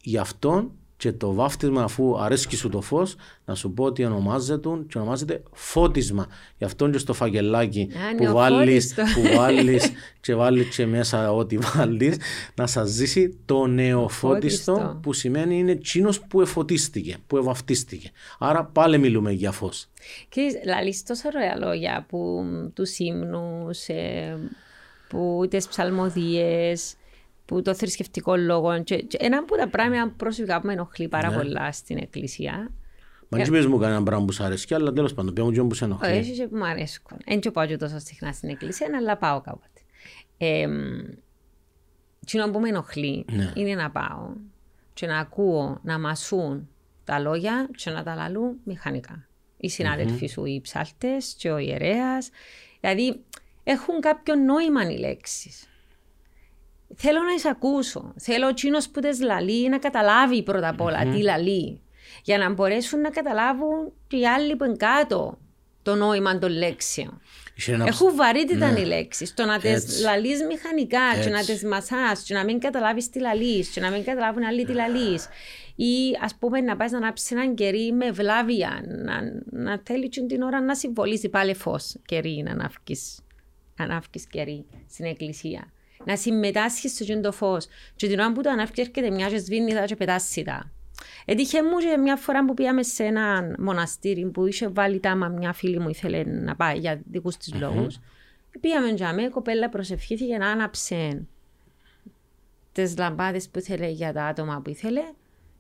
[0.03, 4.69] γι' αυτό και το βάφτισμα αφού αρέσκει σου το φως, να σου πω ότι ονομάζεται
[4.89, 6.27] και ονομάζεται φώτισμα.
[6.59, 9.91] Γι' αυτό και στο φαγελάκι που βάλεις που βάλεις
[10.21, 12.17] και βάλεις και μέσα ό,τι βάλεις,
[12.55, 18.11] να σας ζήσει το νεοφώτιστο που σημαίνει είναι τσίνος που εφωτίστηκε, που ευαφτίστηκε.
[18.39, 19.89] Άρα πάλι μιλούμε για φως.
[20.29, 24.37] Και λαλείς τόσα ωραία λόγια που του ύμνου, ε,
[25.09, 26.95] που τι ψαλμοδίες,
[27.45, 28.83] που το θρησκευτικό λόγο.
[28.83, 31.37] Και, και ένα από τα πράγματα προσωπικά που με ενοχλεί πάρα ναι.
[31.37, 32.73] πολλά στην εκκλησία.
[33.29, 35.63] Μα δεν πες μου κανένα πράγμα που σου αρέσει, αλλά τέλος πάντων, πες μου και
[35.63, 36.19] που σε ενοχλεί.
[36.19, 37.19] Όχι, και που μου αρέσκουν.
[37.27, 39.81] Δεν και πάω και τόσο συχνά στην εκκλησία, αλλά πάω κάποτε.
[40.39, 40.67] Ε,
[42.27, 43.53] τι που με ενοχλεί Ναι.
[43.55, 44.33] είναι να πάω
[44.93, 46.69] και να ακούω να μασούν
[47.05, 49.29] τα λόγια και να τα λαλούν μηχανικά.
[49.57, 52.31] Οι συναδελφοί σου, οι ψάλτες και ο ιερέας.
[52.81, 53.21] Δηλαδή,
[53.65, 55.69] έχουν κάποιο νόημα οι λέξεις.
[56.97, 58.13] Θέλω να εισακούσω.
[58.19, 61.81] Θέλω ο τσίνος που τες λαλεί να καταλάβει πρώτα απ' όλα τι λαλεί.
[62.23, 65.39] Για να μπορέσουν να καταλάβουν και οι άλλοι που είναι κάτω
[65.83, 67.21] το νόημα των λέξεων.
[67.57, 68.81] Είχε ένας Έχουν βαρύτητα Ναι.
[68.81, 69.35] οι λέξεις.
[69.35, 70.03] Το να τι Έτσι.
[70.03, 71.59] λαλείς μηχανικά, και να Έτσι.
[71.59, 75.29] τι μασάς, και να μην καταλάβεις τι λαλείς, και να μην καταλάβουν άλλοι τι λαλείς.
[75.75, 79.21] Ή ας πούμε να πας να ανάψεις έναν κερί με βλάβια, να,
[79.51, 83.19] να θέλει και την ώρα να συμβολίζει πάλι φως κερί, να ανάφκεις,
[83.77, 85.73] να ανάφκεις κερί στην εκκλησία.
[86.07, 87.67] Να συμμετάσχεις στο τζιν το φως.
[87.97, 90.71] Και την ώρα που το ανάφκει έρχεται μια και σβήνει τα και πετάσει τα.
[91.25, 95.53] Έτυχε μου και μια φορά που πήγαμε σε ένα μοναστήρι που είχε βάλει τάμα μια
[95.53, 97.99] φίλη μου ήθελε να πάει για δικούς της λόγους.
[98.61, 101.23] Πήγαμε για μέ, η κοπέλα προσευχήθηκε να άναψε
[102.73, 105.03] τις λαμπάδες που ήθελε για τα άτομα που ήθελε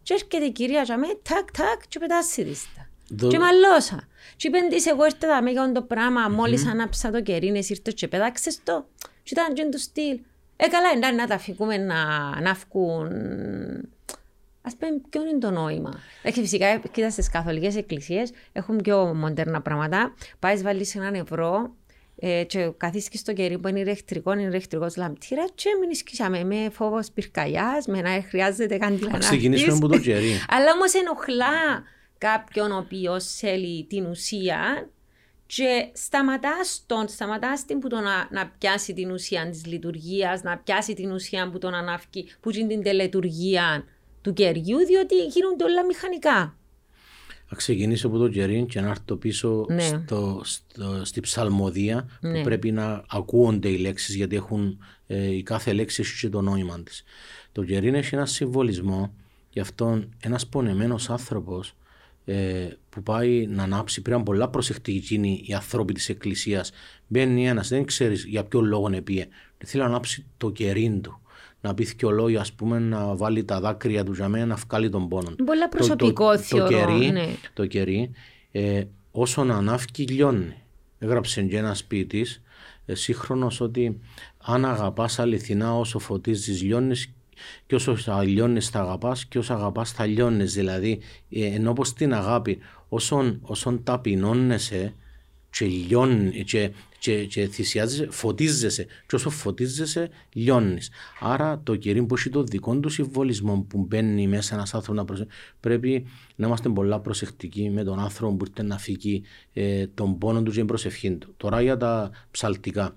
[0.02, 2.88] και έρχεται η κυρία για μέ, τάκ τάκ και πετάσει της τα.
[3.08, 4.08] Δο- Και μαλώσα.
[4.36, 7.94] Και είπεν της εγώ ήρθα τα για το πράγμα, μόλις άναψα το κερί, εσύ ήρθες
[7.94, 8.86] και πετάξες το.
[9.22, 10.20] Και ήταν και του στυλ.
[10.56, 12.04] Ε, καλά, εντάξει, να τα φύγουμε να,
[12.40, 13.06] να βγουν
[14.66, 16.00] Α πούμε, ποιο είναι το νόημα.
[16.22, 20.14] Έχει φυσικά, κοίτα στις καθολικές εκκλησίες έχουν πιο μοντέρνα πράγματα.
[20.38, 21.74] Πάεις, βάλεις έναν ευρώ
[22.16, 26.68] ε, και καθίσκεις στο κερί που είναι ηλεκτρικό, είναι ηλεκτρικός λαμπτήρας και μην ισχύσαμε με
[26.72, 29.84] φόβος πυρκαγιάς, με να χρειάζεται κάτι Να να ξεκινήσουμε ανάφτεις.
[29.84, 30.32] από το κερί.
[30.54, 31.82] Αλλά όμως ενοχλά
[32.18, 34.88] κάποιον ο οποίος θέλει την ουσία
[35.46, 40.58] και σταματάς τον, σταματάς την που το να, να πιάσει την ουσία της λειτουργίας, να
[40.58, 43.84] πιάσει την ουσία που τον ανάφκει, που είναι την τελετουργία
[44.22, 46.56] του κεριού, διότι γίνονται όλα μηχανικά.
[47.46, 49.80] Θα ξεκινήσω από το κερί και να έρθω πίσω Ναι.
[49.82, 52.32] στο, στο, στη ψαλμοδία Ναι.
[52.38, 56.40] που πρέπει να ακούονται οι λέξεις γιατί έχουν, ε, η κάθε λέξη έχει και το
[56.40, 57.02] νόημα της.
[57.52, 59.14] Το κερί έχει ένα συμβολισμό
[59.50, 61.74] γι' αυτό ένας πονεμένος άνθρωπος
[62.24, 66.70] ε, που πάει να ανάψει πρέπει να είναι πολλά προσεκτικοί είναι οι άνθρωποι της εκκλησίας
[67.06, 69.26] μπαίνει ένας, δεν ξέρεις για ποιο λόγο είναι πήγε
[69.64, 71.18] θέλει να ανάψει το κερί του
[71.64, 74.88] να πει και λόγια, ας πούμε, να βάλει τα δάκρυα του για μένα, να βγάλει
[74.88, 75.36] τον πόνο του.
[75.38, 77.26] Είναι πολλά Το- προσωπικό, το, το, θεωρώ, κερί, ναι.
[77.54, 78.10] το κερί
[78.52, 80.54] ε, όσο να ανάφκει λιώνει.
[80.98, 82.26] Έγραψε και ένας σπίτι
[82.86, 84.00] ε, σύγχρονος ότι
[84.38, 87.13] αν αγαπάς αληθινά όσο φωτίζεις λιώνεις
[87.66, 90.54] και όσο θα λιώνεις θα αγαπάς και όσο αγαπάς θα λιώνεις.
[90.54, 92.58] Δηλαδή ε, ενώ πως την αγάπη
[92.88, 94.94] όσον, όσον ταπεινώνεσαι
[95.50, 100.90] και λιώνει και, και, και θυσιάζεσαι, φωτίζεσαι και όσο φωτίζεσαι λιώνεις.
[101.20, 105.04] Άρα το κερί που έχει το δικό του συμβολισμό που μπαίνει μέσα ένας άνθρωπος να
[105.04, 105.26] προσε...
[105.60, 106.06] πρέπει
[106.36, 109.22] να είμαστε πολλά προσεκτικοί με τον άνθρωπο που ήρθε να φύγει
[109.52, 111.34] ε, τον πόνο του και την προσευχή του.
[111.36, 112.96] Τώρα για τα ψαλτικά.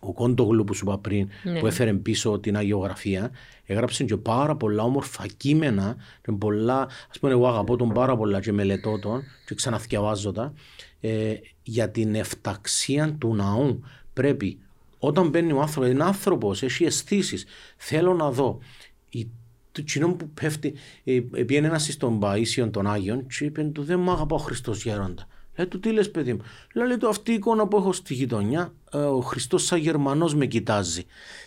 [0.00, 1.60] Ο Κόντογλου που σου είπα πριν, Ναι.
[1.60, 3.30] που έφερε πίσω την αγιογραφία,
[3.66, 8.40] έγραψε και πάρα πολλά όμορφα κείμενα και πολλά, ας πούμε εγώ αγαπώ τον πάρα πολλά
[8.40, 10.52] και μελετώ τον και ξαναθιαβάζω τα,
[11.00, 13.80] ε, για την εφταξία του ναού.
[14.12, 14.58] Πρέπει,
[14.98, 17.44] όταν μπαίνει ο άνθρωπος, είναι άνθρωπος, έχει αισθήσεις.
[17.76, 18.58] θέλω να δω.
[19.10, 19.28] Η,
[19.72, 20.74] το κοινό που πέφτει,
[21.04, 24.82] ε, πήγαινε ένας στον Παΐσιον των Άγιων και είπε του δεν μ' αγαπά ο Χριστός
[24.82, 25.26] γέροντα.
[25.56, 26.42] Λέει του τι λες παιδί μου.
[26.74, 30.46] Λέει του αυτή η εικόνα που έχω στη γειτονιά, ε, ο Χριστός σαν Γερμανός με
[30.46, 31.04] κοιτάζει.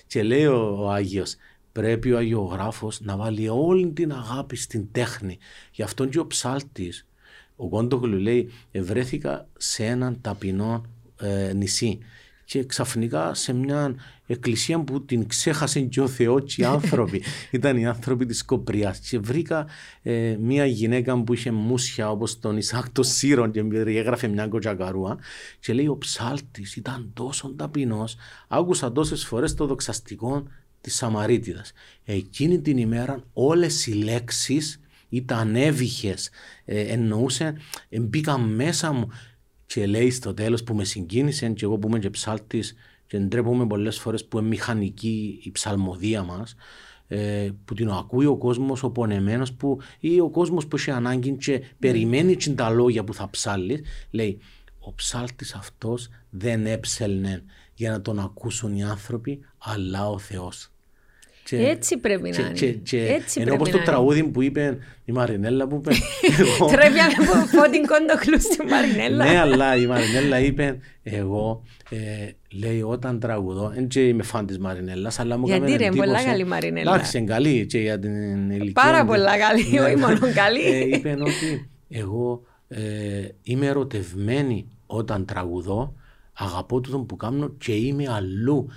[0.08, 1.36] Και λέει ο, ο Άγιος,
[1.72, 5.38] πρέπει ο Αγιογράφος να βάλει όλη την αγάπη στην τέχνη.
[5.72, 7.08] Γι' αυτόν και ο ψάλτης,
[7.56, 10.84] ο Κόντογλου λέει, βρέθηκα σε έναν ταπεινό
[11.20, 12.00] ε, νησί
[12.46, 17.22] και ξαφνικά σε μια εκκλησία που την ξέχασε και ο Θεός και οι άνθρωποι.
[17.52, 19.66] Ήταν οι άνθρωποι της Κοπριάς και βρήκα
[20.02, 25.18] ε, μια γυναίκα που είχε μουσια όπως τον Ισάκ το Σύρον και έγραφε μια κοτσακαρούα
[25.60, 28.16] και λέει ο ψάλτης ήταν τόσο ταπεινός
[28.48, 30.44] άκουσα τόσες φορές το δοξαστικό
[30.82, 31.72] της Σαμαρίτιδας.
[32.06, 34.80] Εκείνη την ημέρα όλες οι λέξεις
[35.10, 36.30] ήταν έβυχες,
[36.66, 37.56] ε, εννοούσε,
[37.90, 39.10] ε, μπήκαν μέσα μου
[39.74, 42.76] και λέει στο τέλος που με συγκίνησε και εγώ που είμαι και ψάλτης
[43.08, 46.56] και ντρέπομαι πολλές φορές που είναι μηχανική η ψαλμοδία μας
[47.08, 51.38] ε, που την ακούει ο κόσμος ο πονεμένος που, ή ο κόσμος που έχει ανάγκη
[51.38, 54.40] και περιμένει και τα λόγια που θα ψάλει λέει
[54.80, 57.44] ο ψάλτης αυτός δεν έψελνε
[57.74, 60.73] για να τον ακούσουν οι άνθρωποι αλλά ο Θεός.
[61.44, 62.52] Και- Έτσι πρέπει να και, είναι.
[62.52, 63.86] και, και, Έτσι ενώ πρέπει όπως να το είναι.
[63.86, 65.92] τραγούδι που είπε η Μαρινέλα που είπε
[66.40, 67.26] εγώ, Τρέπια με
[67.60, 69.26] φώτιν κοντοχλού στη Μαρινέλα.
[69.26, 71.98] ναι, αλλά η Μαρινέλα είπε, εγώ, ε,
[72.58, 76.08] λέει, όταν τραγουδώ, δεν και είμαι φαν της Μαρινέλας, αλλά μου Γιατί έκανε ρε, εντύπωση.
[76.10, 76.94] πολλά καλή Μαρινέλα.
[76.94, 78.72] Εντάξει, είναι καλή και για την ηλικία.
[78.74, 79.08] Πάρα της.
[79.10, 80.62] πολλά καλή, Ναι, όχι μόνο καλή.
[80.62, 82.82] Ε, είπε ότι Εγώ ε,
[83.44, 85.96] είμαι ερωτευμένη όταν τραγουδώ,
[86.34, 88.70] αγαπώ το που κάνω και είμαι αλλού.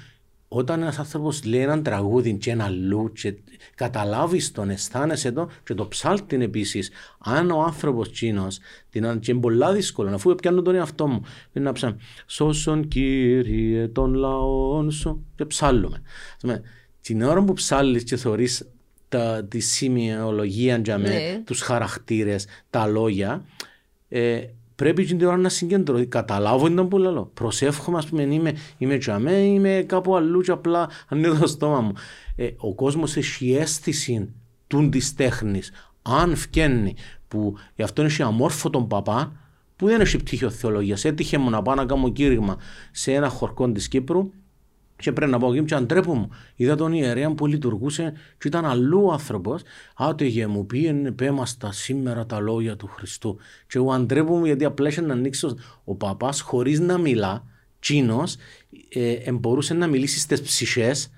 [0.59, 3.35] Όταν ένας άνθρωπος λέει έναν τραγούδι και ένα αλλού, και
[3.75, 6.91] καταλάβεις τον, αισθάνεσαι εδώ και το ψάλτην επίσης.
[7.19, 8.47] Αν ο άνθρωπος τσίνο,
[8.91, 11.97] την και είναι πολύ δύσκολο, αφού πιάνω τον εαυτό μου, είναι να ψάχνω.
[12.27, 16.03] Σώσον κύριε των λαών σου, και ψάλλουμε.
[17.01, 18.69] Την ώρα που ψάλλεις και θεωρείς
[19.49, 21.43] τη σημειολογία, ναι.
[21.45, 23.45] τους χαρακτήρες, τα λόγια,
[24.09, 24.41] ε,
[24.77, 26.07] πρέπει την ώρα να συγκεντρωθεί.
[26.07, 27.31] Καταλάβω ήταν που λέω.
[27.35, 31.93] Προσεύχομαι, ας πούμε, είμαι, είμαι τζαμέ, είμαι κάπου αλλού και απλά ανοίγω το στόμα μου.
[32.37, 34.33] Ε, ο κόσμος έχει αίσθηση
[34.67, 35.73] του της τέχνης.
[36.03, 36.95] Αν φγαίνει,
[37.29, 39.33] που γι' αυτό είναι αμόρφωτον παπά,
[39.77, 41.05] που δεν έχει πτυχίο θεολογίας.
[41.05, 42.57] Έτυχε μου να πάω να κάνω κήρυγμα
[42.91, 44.31] σε ένα χορκό της Κύπρου
[44.97, 46.29] και πρέπει να πω και αντρέπω μου.
[46.57, 49.63] Είδα τον ιερέα που λειτουργούσε και ήταν αλλού άνθρωπος.
[49.97, 53.37] Άτεγε μου πήγαινε πέμαστα σήμερα τα λόγια του Χριστού.
[53.67, 57.45] Και εγώ αντρέπω μου γιατί απλά είχε να ανοίξω ο παπάς χωρίς να μιλά.
[57.81, 58.23] Τσίνο
[58.89, 61.11] ε, μπορούσε να μιλήσει στις ψυχές.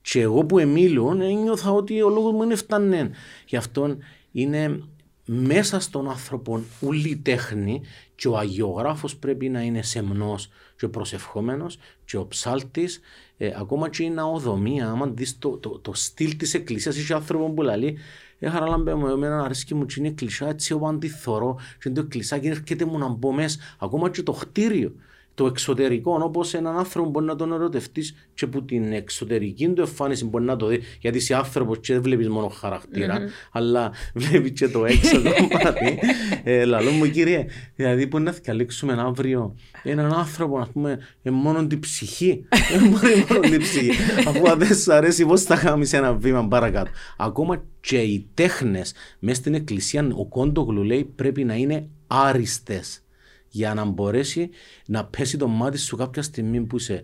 [0.00, 3.10] Και εγώ που εμίλουν ένιωθα ότι ο λόγος μου είναι φτανέν.
[3.46, 3.96] Γι' αυτό
[4.32, 4.82] είναι
[5.30, 7.82] μέσα στον άνθρωπο ούλη τέχνη
[8.14, 13.00] και ο αγιογράφος πρέπει να είναι σεμνός και προσευχόμενος και ο ψάλτης.
[13.36, 17.50] Ε, ακόμα και η ναοδομία άμα δεις το, το, το στυλ της εκκλησίας είχε άνθρωπο
[17.50, 17.98] που λέει
[18.38, 22.46] Έχαρα λάμπε μου, εμένα αρέσκει μου και είναι εκκλησιά έτσι εγώ αντιθωρώ και το εκκλησάκι
[22.46, 24.92] έρχεται μου να μπω μέσα ακόμα και το χτίριο
[25.38, 30.24] το εξωτερικό, όπως έναν άνθρωπο μπορεί να τον ερωτευτείς και που την εξωτερική του εμφάνιση
[30.24, 30.80] μπορεί να το δει.
[31.00, 33.48] Γιατί είσαι άνθρωπος και δεν βλέπεις μόνο χαρακτήρα, mm-hmm.
[33.52, 35.98] αλλά βλέπεις και το έξω κομμάτι.
[36.44, 41.66] ε, λαλό μου κύριε, δηλαδή που να θυκαλίξουμε αύριο έναν άνθρωπο, α πούμε, ε, μόνο
[41.66, 42.44] την ψυχή.
[42.72, 43.90] Δεν μπορεί μόνο την ψυχή.
[44.26, 46.90] Αφού δεν σου αρέσει, πώς θα κάνεις ένα βήμα παρακάτω.
[47.16, 53.02] Ακόμα και οι τέχνες μέσα στην εκκλησία, ο Κόντογλου λέει πρέπει να είναι άριστες
[53.48, 54.50] για να μπορέσει
[54.86, 57.02] να πέσει το μάτι σου κάποια στιγμή που είσαι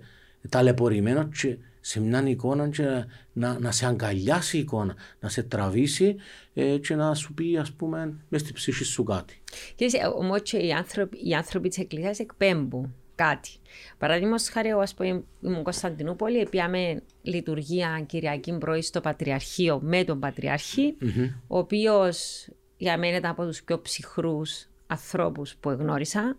[0.48, 6.16] ταλαιπωρημένο και σε μια εικόνα και να, να σε αγκαλιάσει η εικόνα, να σε τραβήσει
[6.54, 9.40] ε, και να σου πει ας πούμε μες στη ψυχή σου κάτι.
[9.74, 9.86] Και
[10.16, 13.50] όμως και οι άνθρωποι, οι άνθρωποι της Εκκλησίας εκπέμπουν κάτι.
[13.98, 20.20] Παραδείγμα χάρη, εγώ ας πούμε ήμουν Κωνσταντινούπολη, πήγαμε λειτουργία Κυριακή πρωί στο Πατριαρχείο με τον
[20.20, 21.30] πατριαρχη mm-hmm.
[21.46, 26.36] ο οποίος για μένα ήταν από τους πιο ψυχρούς ανθρώπους που εγνώρισα.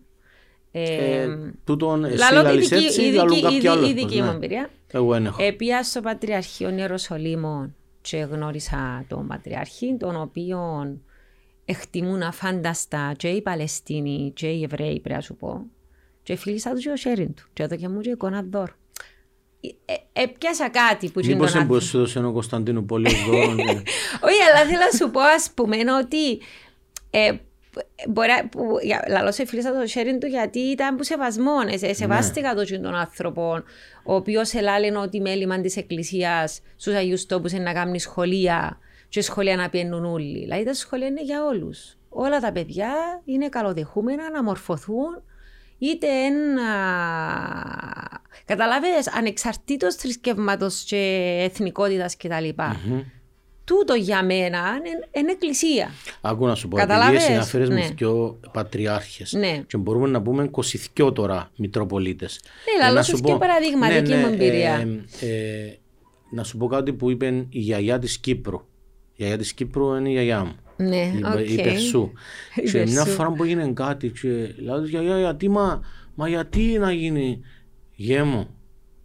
[0.72, 1.28] Ε, ε,
[1.64, 3.89] τούτον εσύ λαλείς έτσι ή λαλούν κάποιοι άλλοι.
[3.89, 4.70] Η δική μου εμπειρία.
[4.88, 5.43] Εγώ έχω.
[5.43, 10.60] Επία στο Πατριαρχείο Ιεροσολύμων και γνώρισα τον Πατριάρχη, τον οποίο
[11.66, 15.66] εκτιμούν αφάνταστα και οι Παλαιστίνοι και οι Εβραίοι, πρέπει να σου πω.
[16.24, 17.47] Και φίλησα του και ο Σέριν του.
[17.53, 18.74] Και εδώ και μου και εικόνα δώρο.
[20.14, 23.51] Έπιασα κάτι που Μήπως δεν σου δώσει ένα Κωνσταντίνο πολύ δώρο.
[24.28, 26.39] Όχι, αλλά θέλω να σου πω ας πούμε ότι
[28.07, 31.53] μπορεί, που, λαλός σε φίλησα το sharing του γιατί ήταν που σεβασμό.
[31.82, 32.78] Ε, σεβάστηκα ναι.
[32.78, 33.63] τον άνθρωπο,
[34.03, 39.21] ο οποίος ελάλε ότι μέλημα της εκκλησίας στους Αγίους Τόπους είναι να κάνει σχολεία και
[39.21, 40.39] σχολεία να πιένουν όλοι.
[40.39, 41.97] Δηλαδή τα σχολεία είναι για όλους.
[42.09, 45.23] Όλα τα παιδιά είναι καλοδεχούμενα να μορφωθούν
[45.78, 46.63] είτε ένα.
[48.45, 52.49] Καταλάβες, ανεξαρτήτως θρησκεύματος και εθνικότητας κτλ.
[52.57, 53.14] Mm-hmm
[53.66, 54.61] τούτο για μένα
[55.11, 55.89] είναι εκκλησία.
[56.22, 57.76] Άκου να σου πω, επειδή εσύ αναφέρεις ναι.
[57.76, 59.63] με δυο πατριάρχες ναι.
[59.68, 60.49] και μπορούμε να πούμε
[60.97, 62.39] 22 τώρα μητροπολίτες.
[62.80, 64.88] Ναι, αλλά σου και παραδείγματική ναι, ναι, μου εμπειρία.
[65.22, 65.78] Ε, ε,
[66.32, 68.57] να σου πω κάτι που είπε η γιαγιά της Κύπρου.
[68.57, 70.55] Η γιαγιά της Κύπρου είναι η γιαγιά μου.
[70.78, 71.49] Ναι, η, okay.
[71.49, 72.11] η Περσού.
[72.72, 75.82] και μια φορά που έγινε κάτι και λέω γιαγιά γιατί μα,
[76.16, 77.41] μα γιατί να γίνει
[77.95, 78.47] γέ μου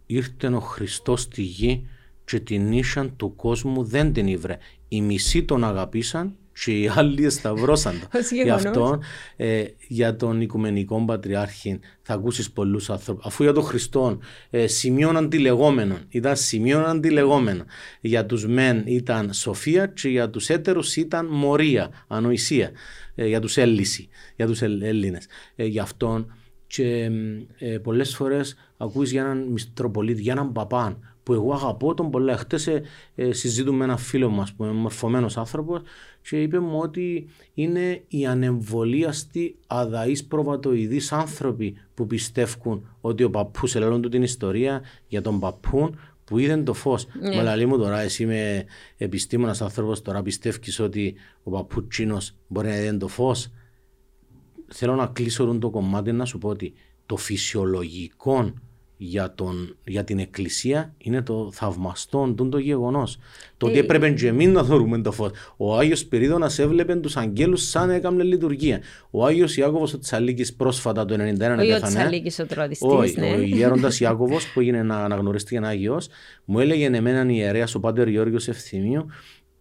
[0.05, 1.87] ήρθε ο Χριστός στη γη
[2.31, 4.57] και την ίσαν του κόσμου δεν την ήβρε.
[4.87, 8.35] Οι μισοί τον αγαπήσαν και οι άλλοι σταυρώσαν το.
[8.43, 8.99] Γι' αυτό
[9.35, 13.25] ε, για τον Οικουμενικό Πατριάρχη θα ακούσεις πολλούς άνθρωπους.
[13.25, 14.19] Αφού για τον Χριστό
[14.49, 17.65] ε, σημείων αντιλεγόμενων, ήταν σημείων αντιλεγόμενων.
[18.01, 22.71] Για τους μεν ήταν σοφία και για τους έτερους ήταν μορία, ανοησία.
[23.15, 25.25] Ε, για τους Έλληση, για τους Έλληνες.
[25.55, 26.33] Ε, γι' αυτόν
[26.67, 27.09] και
[27.57, 32.37] ε, πολλές φορές ακούεις για έναν Μητροπολίτη, για έναν παπάν που εγώ αγαπώ τον πολλά.
[32.37, 32.83] Χτες ε,
[33.31, 35.81] συζητούμε με ένα φίλο μα που είναι μορφωμένος άνθρωπος
[36.21, 43.69] και είπε μου ότι είναι οι ανεμβολίαστοι αδαεί προβατοειδεί άνθρωποι που πιστεύουν ότι ο παππούς,
[43.69, 45.89] σε του την ιστορία για τον παππού
[46.23, 47.07] που είδε το φως.
[47.19, 47.43] Ναι.
[47.43, 48.65] Μα μου τώρα, εσύ είμαι
[48.97, 52.17] επιστήμονας άνθρωπος, τώρα πιστεύει ότι ο παππούτσινο
[52.47, 53.51] μπορεί να είδε το φως.
[54.67, 56.73] Θέλω να κλείσω το κομμάτι να σου πω ότι
[57.05, 58.53] το φυσιολογικό
[59.03, 63.17] για, τον, για την Εκκλησία είναι το θαυμαστό το γεγονός.
[63.57, 65.31] Το ότι έπρεπε και εμείς να δωρούμε το φως.
[65.57, 68.79] Ο Άγιος Πυρίδωνα έβλεπε τους αγγέλους σαν έκαμε λειτουργία.
[69.11, 72.85] Ο Άγιος Ιάκωβος ο Τσαλίκης πρόσφατα το 1991 Όχι ο Τσαλίκης ο τροδιστή.
[72.87, 73.33] Όχι, ναι.
[73.33, 76.07] ο γέροντας Ιάκωβος που έγινε να αναγνωριστεί ένα Άγιος,
[76.45, 79.05] μου έλεγε έναν ιερέας ο Πάτερ Γιώργος Ευθυμίου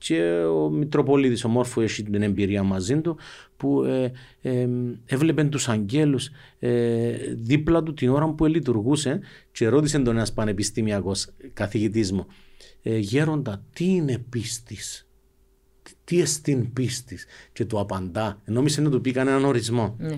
[0.00, 3.16] και ο Μητροπολίτης ο Μόρφου έχει την εμπειρία μαζί του
[3.56, 4.68] που ε, ε,
[5.06, 9.20] έβλεπε τους αγγέλους ε, δίπλα του την ώρα που λειτουργούσε
[9.52, 12.26] και ρώτησε τον ένας πανεπιστήμιακος καθηγητής μου
[12.82, 15.06] ε, «Γέροντα, τι είναι πίστης»
[16.04, 19.96] τι εστίν πίστης; Και του απαντά, νόμιζε να του πει κανέναν ορισμό.
[19.98, 20.16] Ναι.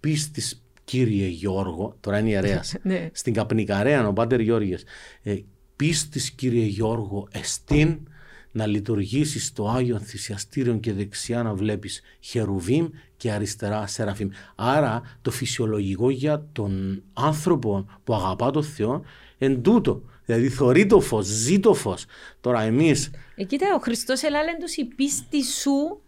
[0.00, 3.08] Πίστης κύριε Γιώργο, τώρα είναι ιερέας, ναι.
[3.12, 4.84] στην Καπνικαρέα ο Πάτερ Γιώργης,
[5.22, 5.36] ε,
[5.76, 7.98] πίστης κύριε Γιώργο εστίν
[8.52, 12.86] να λειτουργήσεις στο Άγιο Θυσιαστήριο και δεξιά να βλέπεις χερουβίμ
[13.16, 14.28] και αριστερά σεραφίμ.
[14.54, 19.02] Άρα το φυσιολογικό για τον άνθρωπο που αγαπά τον Θεό
[19.38, 20.02] εν τούτο.
[20.24, 22.04] Δηλαδή θωρεί το φως, ζει το φως.
[22.40, 23.10] Τώρα εμείς...
[23.34, 26.00] Ε, κοίτα, ο Χριστός ελάλεν τους η πίστη σου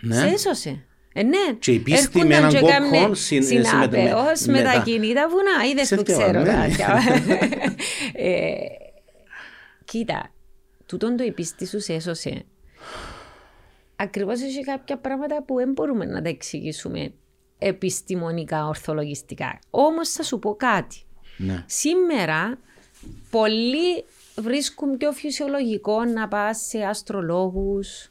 [0.00, 0.14] ναι.
[0.14, 0.82] σε έσωσε.
[1.12, 1.52] Ε, ναι.
[1.58, 5.70] Και η πίστη με έναν κόκκον συνάπεως με, με, τα κινήτα βουνά.
[5.70, 6.40] Είδες που ξέρω.
[6.40, 6.68] Ναι.
[8.12, 8.52] ε,
[9.84, 10.30] κοίτα,
[10.88, 12.44] τούτον το επίστη σου σε έσωσε.
[13.96, 17.12] Ακριβώς έχει κάποια πράγματα που δεν μπορούμε να τα εξηγήσουμε
[17.58, 19.58] επιστημονικά, ορθολογιστικά.
[19.70, 21.02] Όμως θα σου πω κάτι.
[21.36, 21.64] Ναι.
[21.66, 22.58] Σήμερα
[23.30, 24.04] πολλοί
[24.36, 28.10] βρίσκουν πιο φυσιολογικό να πά σε αστρολόγους,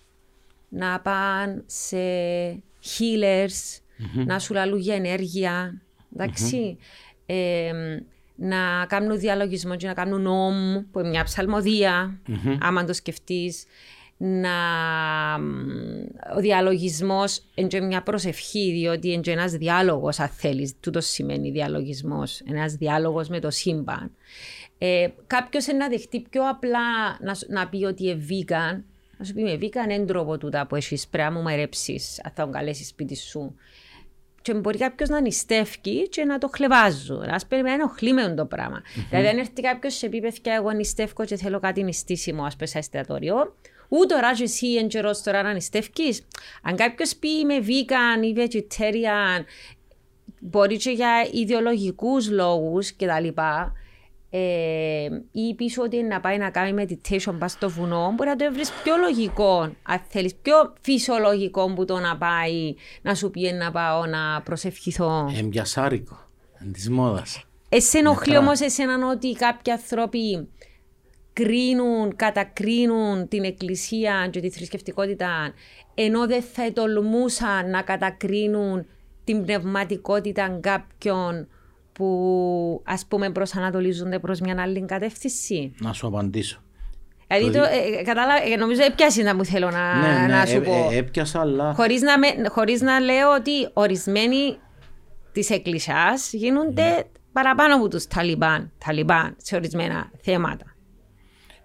[0.70, 1.98] να πάνε σε
[2.84, 3.82] healers,
[4.26, 5.82] να σου λαλούν για ενέργεια.
[6.16, 6.78] Εντάξει
[8.38, 12.58] να κάνουν διαλογισμό και να κάνουν νόμ, που είναι μια ψαλμοδία, mm-hmm.
[12.60, 13.66] άμα το σκεφτείς.
[14.20, 14.50] Να...
[16.36, 20.74] Ο διαλογισμός είναι μια προσευχή, διότι είναι ένας διάλογος, αν θέλεις.
[20.80, 22.42] Τούτος σημαίνει διαλογισμός.
[22.50, 24.12] Ένας διάλογος με το σύμπαν.
[24.78, 26.80] Ε, Κάποιος να δεχτεί πιο απλά
[27.22, 28.82] να, να πει ότι είναι vegan,
[29.18, 32.32] να σου πει με vegan είναι τρόπο τούτα που έχεις πρέπει να μου μερέψεις, αν
[32.36, 33.56] θα τον καλέσεις σπίτι σου
[34.48, 37.24] και μπορεί κάποιος να νηστεύει και να το χλεβάζουν.
[37.24, 38.82] Α πούμε, να ενοχλεί με το πράγμα.
[38.82, 39.06] Mm-hmm.
[39.10, 42.68] Δηλαδή, αν έρθει κάποιος σε πει, παιδιά, εγώ νηστεύω και θέλω κάτι νηστίσιμο, ας πούμε,
[42.68, 43.56] σε εστιατόριο,
[43.88, 45.90] ούτε τώρα και εσύ εν καιρός τώρα να νηστεύει.
[46.62, 49.44] Αν κάποιος πει είμαι vegan ή vegetarian,
[50.40, 53.28] μπορεί και για ιδεολογικούς λόγους κτλ
[54.30, 58.54] ε, ή πίσω ότι να πάει να κάνει meditation πας στο βουνό, μπορεί να το
[58.54, 63.72] βρεις πιο λογικό, αν θέλεις, πιο φυσιολογικό που το να πάει να σου πει να
[63.72, 65.32] πάω να προσευχηθώ.
[65.38, 66.18] Εμπιασάρικο,
[66.72, 67.44] της μόδας.
[67.70, 70.48] Εσύ ενοχλεί όμως εσένα ότι κάποιοι άνθρωποι
[71.34, 75.54] κρίνουν, κατακρίνουν την εκκλησία και τη θρησκευτικότητα,
[75.94, 78.86] ενώ δεν θα τολμούσαν να κατακρίνουν
[79.24, 81.48] την πνευματικότητα κάποιων
[81.98, 85.74] που ας πούμε προσανατολίζονται προς μια άλλη κατεύθυνση.
[85.80, 86.62] Να σου απαντήσω.
[87.28, 90.56] Δηλαδή, το, ε, κατάλα, ε, νομίζω έπιασε να μου θέλω να, ναι, ναι, να σου
[90.56, 90.90] ε, πω.
[90.92, 91.74] Ε, έπιασα, αλλά...
[91.74, 94.58] Χωρίς να, με, χωρίς να λέω ότι ορισμένοι
[95.32, 97.02] της εκκλησιάς γίνονται ναι.
[97.32, 100.76] παραπάνω από τους Ταλιμπάν, Ταλιμπάν σε ορισμένα θέματα.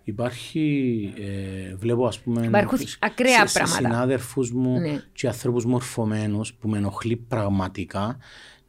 [0.05, 3.89] Υπάρχει, ε, βλέπω ας πούμε Υπάρχουν ακραία σε, πράγματα.
[3.89, 5.03] συνάδελφους μου ναι.
[5.13, 8.19] και ανθρώπους μορφωμένους που με ενοχλεί πραγματικά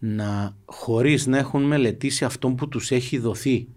[0.05, 3.67] να χωρίς να έχουν μελετήσει αυτό που τους έχει δοθεί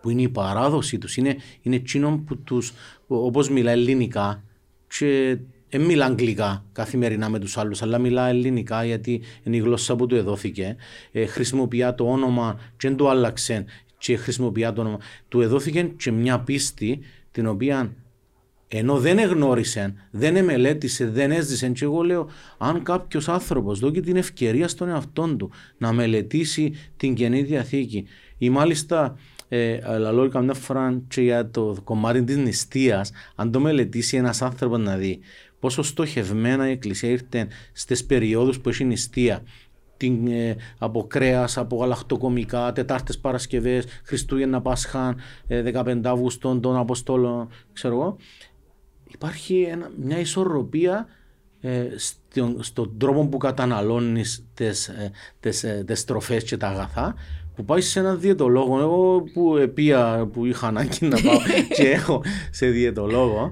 [0.00, 2.72] που είναι η παράδοση τους είναι, είναι εκείνο που τους
[3.06, 4.42] όπως μιλά ελληνικά
[4.98, 9.96] και δεν μιλά αγγλικά καθημερινά με τους άλλους αλλά μιλά ελληνικά γιατί είναι η γλώσσα
[9.96, 10.76] που του εδόθηκε.
[11.12, 13.64] Ε, χρησιμοποιεί το όνομα και δεν το άλλαξε
[13.98, 14.98] και χρησιμοποιεί το όνομα.
[15.28, 17.94] Του εδόθηκε και μια πίστη την οποία
[18.78, 21.68] ενώ δεν εγνώρισε, δεν εμελέτησε, δεν έζησε.
[21.68, 27.14] Και εγώ λέω, αν κάποιος άνθρωπος δώσει την ευκαιρία στον εαυτό του να μελετήσει την
[27.14, 28.06] καινή διαθήκη,
[28.38, 29.16] ή μάλιστα
[29.48, 34.78] ε, λαλό καμιά φορά και για το κομμάτι της νηστείας, αν το μελετήσει ένας άνθρωπος
[34.78, 35.20] να δει
[35.60, 39.42] πόσο στοχευμένα η Εκκλησία ήρθε στις περιόδους που έχει νηστεία,
[39.96, 45.14] την, ε, από κρέας, από γαλακτοκομικά, Τετάρτες Παρασκευές, Χριστούγεννα Πάσχα,
[45.46, 48.16] ε, 15 Αύγουστο των Αποστόλων, ξέρω εγώ
[49.16, 51.06] υπάρχει ένα, μια ισορροπία
[51.60, 55.10] ε, στον, στον τρόπο που καταναλώνεις τις, ε,
[55.40, 57.14] τις, ε, τις τροφές και τα αγαθά
[57.54, 58.80] που πάει σε ένα διαιτολόγο.
[58.80, 61.38] Εγώ που επία που είχα ανάγκη να πάω
[61.76, 63.50] και έχω σε διαιτολόγο,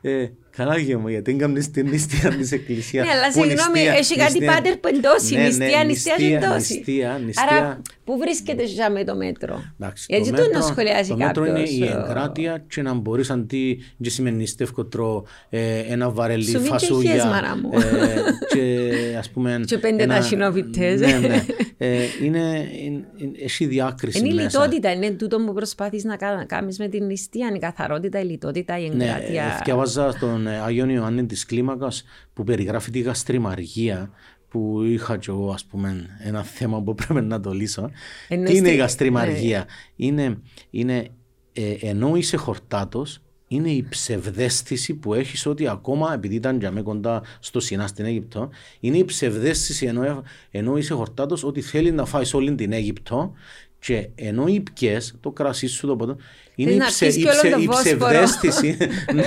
[0.00, 3.06] ε, Καλά μου, γιατί έκαμε την νηστεία της εκκλησίας.
[3.06, 5.34] Ναι, αλλά συγγνώμη, έχει κάτι πάτερ που εντώσει.
[5.34, 6.74] Ναι, ναι, νηστεία, νηστεία, εντώσει.
[6.74, 7.56] Νηστεία, νηστεία.
[7.56, 9.62] Άρα, πού βρίσκεται για με το μέτρο;
[10.06, 11.30] Γιατί το να σχολιάζει κάποιο.
[11.32, 16.10] Το μέτρο είναι η εγκράτεια και να μπορείς αντί και σημαίνει νηστεύκο τρώω ε, ένα
[16.10, 17.24] βαρελί φασούλια.
[17.26, 17.70] μάρα μου.
[17.72, 18.20] Ε,
[18.54, 19.60] και ας πούμε...
[19.66, 21.00] Και πέντε ταχυνοβιτές.
[21.00, 21.44] Ναι, ναι.
[21.78, 23.04] Ε, είναι, είναι,
[23.42, 24.58] έχει διάκριση Είναι η μέσα.
[24.64, 28.24] λιτότητα, είναι τούτο που προσπάθεις να κα- να κάνεις με την νηστεία, η καθαρότητα, η
[28.24, 29.60] λιτότητα, η Ναι, εγκράτεια.
[29.64, 34.10] διαβάζα στον ε, Άγιον Ιωάννη της Κλίμακας που περιγράφει τη γαστριμαργία
[34.50, 37.90] που είχα και εγώ ας πούμε ένα θέμα που πρέπει να το λύσω.
[38.28, 39.64] Εννοείς Τι είναι η τι- γαστριμαργία.
[39.96, 40.38] Είναι,
[40.70, 41.08] είναι
[41.52, 46.82] ε, ενώ είσαι χορτάτος είναι η ψευδέστηση που έχεις ότι ακόμα επειδή ήταν για με
[46.82, 52.04] κοντά στο Σινά στην Αίγυπτο είναι η ψευδέστηση ενώ, ενώ είσαι χορτάτος ότι θέλεις να
[52.04, 53.32] φάεις όλη την Αίγυπτο
[53.78, 56.16] και ενώ οι πιες, το κρασί σου το ποτό,
[56.54, 57.82] είναι η, να ψε, πεις η, και όλο ψε, το η Βόσπορο.
[57.82, 58.76] ψευδέστηση
[59.14, 59.24] ναι,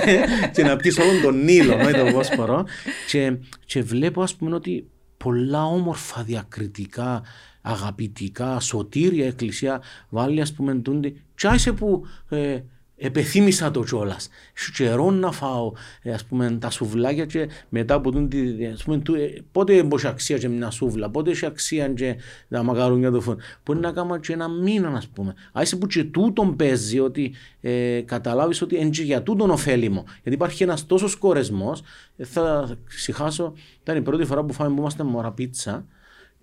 [0.52, 2.64] και να πεις όλον τον Νείλο, όχι τον Βόσπορο
[3.10, 4.86] και, και βλέπω ας πούμε ότι
[5.24, 7.22] πολλά όμορφα διακριτικά
[7.62, 12.60] αγαπητικά, σωτήρια εκκλησία βάλει ας πούμε τούντι και άισε που ε,
[13.06, 14.28] επεθύμησα το κιόλας.
[14.54, 18.28] Σου καιρό να φάω ε, ας πούμε, τα σουβλάκια και μετά από τον.
[18.72, 22.16] Ας πούμε, του, ε, πότε έχει αξία και μια σούβλα, πότε έχει αξία και
[22.48, 23.40] τα μακαρόνια του φούρνου.
[23.64, 25.34] Μπορεί να κάνω και ένα μήνα, ας πούμε.
[25.52, 30.04] Άισε που και τούτον παίζει ότι ε, καταλάβεις ότι είναι και για τούτον ωφέλιμο.
[30.22, 31.76] Γιατί υπάρχει ένας τόσος κορεσμό.
[32.16, 33.52] Ε, θα ξεχάσω,
[33.82, 35.86] ήταν η πρώτη φορά που φάμε που είμαστε μωρά πίτσα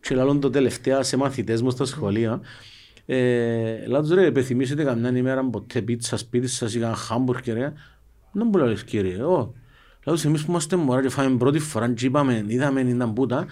[0.02, 2.42] και λαλούν το τελευταία σε μαθητές μου στο σχολείο.
[3.14, 7.74] Ε, Λάτος ρε, επιθυμίσετε καμιά ημέρα ποτέ πίτσας σπίτι σας ή κανένα χάμπουργκερ, ρε.
[8.32, 9.54] Δεν μου λες κύριε, ω.
[10.06, 13.46] Λάτος εμείς που είμαστε μωρά και φάμε πρώτη φορά και είπαμε, είδαμε ήταν πούτα,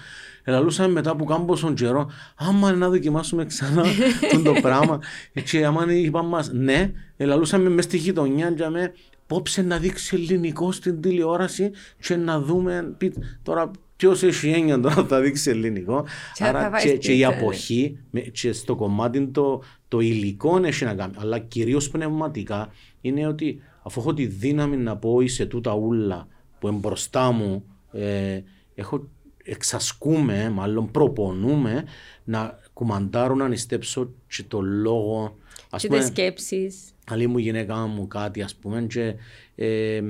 [0.46, 3.84] λαλούσαμε μετά που κάμπο στον καιρό, άμα να δοκιμάσουμε ξανά
[4.32, 5.00] τον το πράγμα.
[5.44, 8.94] Και άμα είπαμε μας, ναι, λαλούσαμε μες στη γειτονιά και με,
[9.28, 12.96] πόψε να δείξει ελληνικό στην τηλεόραση και να δούμε,
[13.44, 16.06] τώρα Ποιος έχει έννοια τώρα θα δείξει ελληνικό.
[16.34, 17.28] Και Άρα θα και, βάζεις και η πίτσα.
[17.28, 21.14] αποχή με- και στο κομμάτι το, το υλικό έχει να κάνει.
[21.18, 22.70] Αλλά κυρίως πνευματικά
[23.02, 26.28] είναι ότι αφού έχω τη δύναμη να πω είσαι τούτα ούλα
[26.60, 28.42] που είναι μπροστά μου, ε,
[28.76, 29.08] έχω,
[29.44, 31.84] εξασκούμε, μάλλον προπονούμε
[32.24, 35.38] να κουμαντάρω να νηστέψω και το λόγο.
[35.70, 36.76] Ας Και πούμε, τις σκέψεις.
[37.10, 39.14] άλλη μου γυναίκα μου κάτι ας πούμε και
[39.56, 40.02] ε,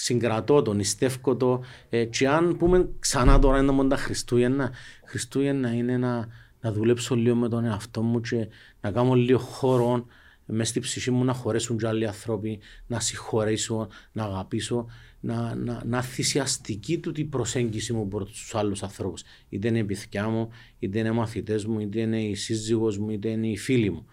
[0.00, 4.72] συγκρατώ το, νηστεύω το ε, και αν πούμε ξανά τώρα είναι μόνο τα Χριστούγεννα
[5.04, 6.28] Χριστούγεννα είναι να,
[6.60, 8.48] να δουλέψω λίγο με τον εαυτό μου και
[8.80, 10.06] να κάνω λίγο χώρο
[10.50, 14.86] μες στη ψυχή μου να χωρέσουν και άλλοι άνθρωποι, να συγχωρήσω, να αγαπήσω,
[15.20, 19.22] να, να, να θυσιαστική του την προσέγγιση μου προς τους άλλους ανθρώπους.
[19.48, 20.48] Είτε είναι η παιδιά μου,
[20.78, 24.06] είτε είναι οι μαθητές μου, είτε είναι η σύζυγος μου, είτε είναι οι φίλοι μου.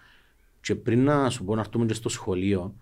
[0.61, 2.75] Και πριν να σου πω να έρθουμε και στο σχολείο,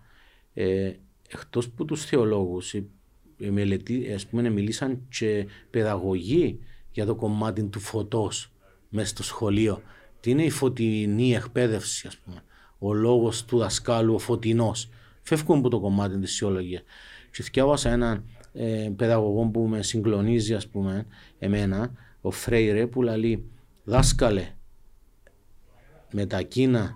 [0.54, 0.92] ε,
[1.30, 2.95] εκτός που τους θεολόγους, οι, οι
[3.38, 6.60] μελετή, ας πούμε, μιλήσαν και παιδαγωγοί
[6.92, 8.52] για το κομμάτι του φωτός
[8.90, 9.82] μέσα στο σχολείο.
[10.20, 12.44] Τι είναι η φωτεινή εκπαίδευση, ας πούμε;
[12.78, 14.90] Ο λόγος του δασκάλου, ο φωτεινός.
[15.22, 16.84] Φεύγουν από το κομμάτι της θεολογίας.
[17.32, 18.24] Και διάβασα έναν
[18.54, 21.06] ε, παιδαγωγό που με συγκλονίζει, ας πούμε,
[21.40, 23.46] εμένα, ο Φρέιρε, που λέει
[23.84, 24.54] δάσκαλε,
[26.12, 26.94] με τα κίνα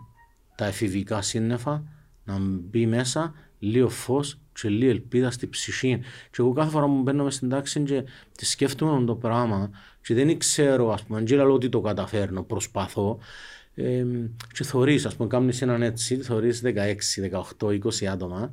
[0.56, 1.84] τα εφηβικά σύννεφα
[2.24, 6.00] να μπει μέσα λίγο φως και λίγο ελπίδα στη ψυχή.
[6.32, 8.04] Και εγώ κάθε φορά που μπαίνω μες στην τάξη και
[8.38, 9.70] τη σκέφτομαι το πράγμα
[10.02, 13.20] και δεν ξέρω, ας πούμε, αν λέω ότι το καταφέρνω, προσπαθώ.
[13.76, 14.06] Ε,
[14.54, 18.50] και θωρείς, ας πούμε, κάνεις έναν έτσι, θωρείς 16, 18, 20 άτομα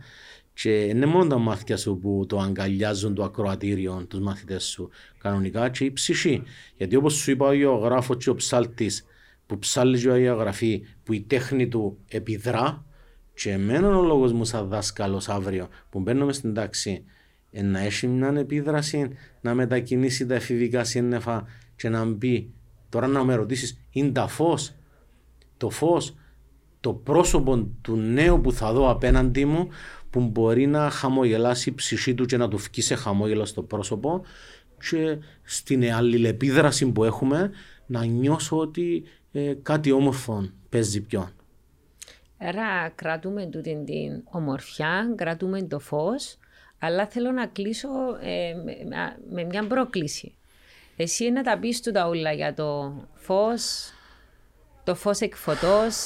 [0.54, 5.68] και είναι μόνο τα μάτια σου που το αγκαλιάζουν το ακροατήριο, τους μαθητές σου κανονικά
[5.68, 6.42] και η ψυχή.
[6.76, 9.04] Γιατί όπως σου είπα ο γεωγράφος και ο ψάλτης
[9.46, 12.84] που ψάλλει και η γραφή που η τέχνη του επιδρά
[13.36, 17.04] και εμένα ο λόγος μου σαν δάσκαλος αύριο που μπαίνω μες στην τάξη
[17.50, 19.10] ε, να έχει μια επίδραση
[19.40, 21.44] να μετακινήσει τα εφηβικά σύννεφα
[21.76, 22.50] και να μπει
[22.88, 24.74] τώρα να με ρωτήσεις είναι τα φως;
[25.56, 26.14] Το φως
[26.80, 29.68] το πρόσωπο του νέου που θα δω απέναντι μου
[30.10, 34.22] που μπορεί να χαμογελάσει η ψυχή του και να του βγει σε χαμόγελο στο πρόσωπο
[34.90, 37.50] και στην αλληλεπίδραση που έχουμε
[37.86, 41.30] να νιώσω ότι ε, κάτι όμορφο παίζει πιο.
[42.38, 46.38] Άρα κρατούμε τούτη την ομορφιά, κρατούμε το φως,
[46.78, 47.88] αλλά θέλω να κλείσω
[48.20, 50.34] ε, με, με μια πρόκληση.
[50.96, 53.90] Εσύ να τα πεις του τα ούλα για το φως,
[54.84, 55.96] το φως εκ φωτός,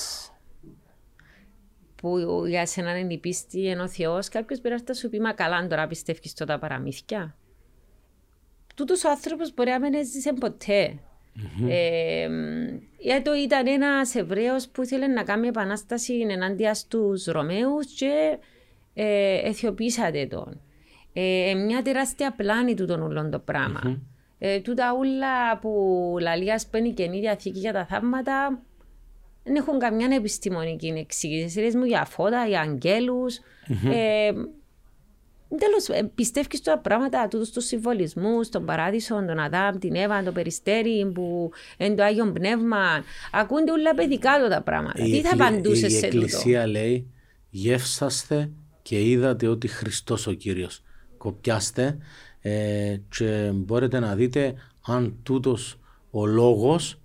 [1.96, 5.32] που για σένα είναι η πίστη, ενώ ο Θεός, κάποιος μπορεί να σου πει, μα
[5.32, 7.36] καλά τώρα πιστεύεις τώρα παραμύθια.
[8.74, 10.98] Τούτος ο άνθρωπος μπορεί να μην έζησε ποτέ.
[11.68, 12.28] Ε,
[12.98, 18.38] γιατί ήταν ένας Εβραίος που ήθελε να κάνει επανάσταση ενάντια στους Ρωμαίους και
[18.94, 20.60] ε, αιθιοποίησατε τον.
[21.12, 24.00] Ε, μια τεράστια πλάνη του τον ούλον το πραγμα
[24.38, 28.62] Ε, τούτα ούλα που λαλεί ας πούμε η Καινή Διαθήκη για τα θαύματα
[29.44, 31.60] δεν έχουν καμιά επιστημονική εξήγηση.
[31.60, 33.38] Λες μου για φώτα, για αγγέλους.
[33.92, 34.30] Ε,
[35.58, 40.32] Τέλος, ε, πιστεύει στα πράγματα του τους συμβολισμούς, τον παράδεισο, τον Αδάμ, την Εύα, το
[40.32, 43.04] περιστέρι που είναι το Άγιο Πνεύμα.
[43.32, 45.02] Ακούνται όλα παιδικά τα πράγματα.
[45.02, 47.06] Τι θα απαντούσες σε τούτο; Η Εκκλησία λέει,
[47.50, 48.50] γεύσαστε
[48.82, 50.82] και είδατε ότι Χριστός ο κύριος.
[51.16, 51.98] Κοπιάστε
[52.40, 54.54] ε, και μπορείτε να δείτε
[54.86, 55.78] αν τούτος
[56.10, 57.00] ο λόγος,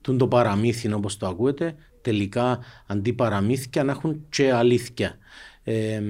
[0.00, 5.18] το παραμύθι όπως το ακούετε, τελικά αντί παραμύθια να έχουν και αλήθεια.
[5.64, 6.02] Ε,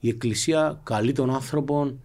[0.00, 1.98] η Εκκλησία καλεί τον άνθρωπο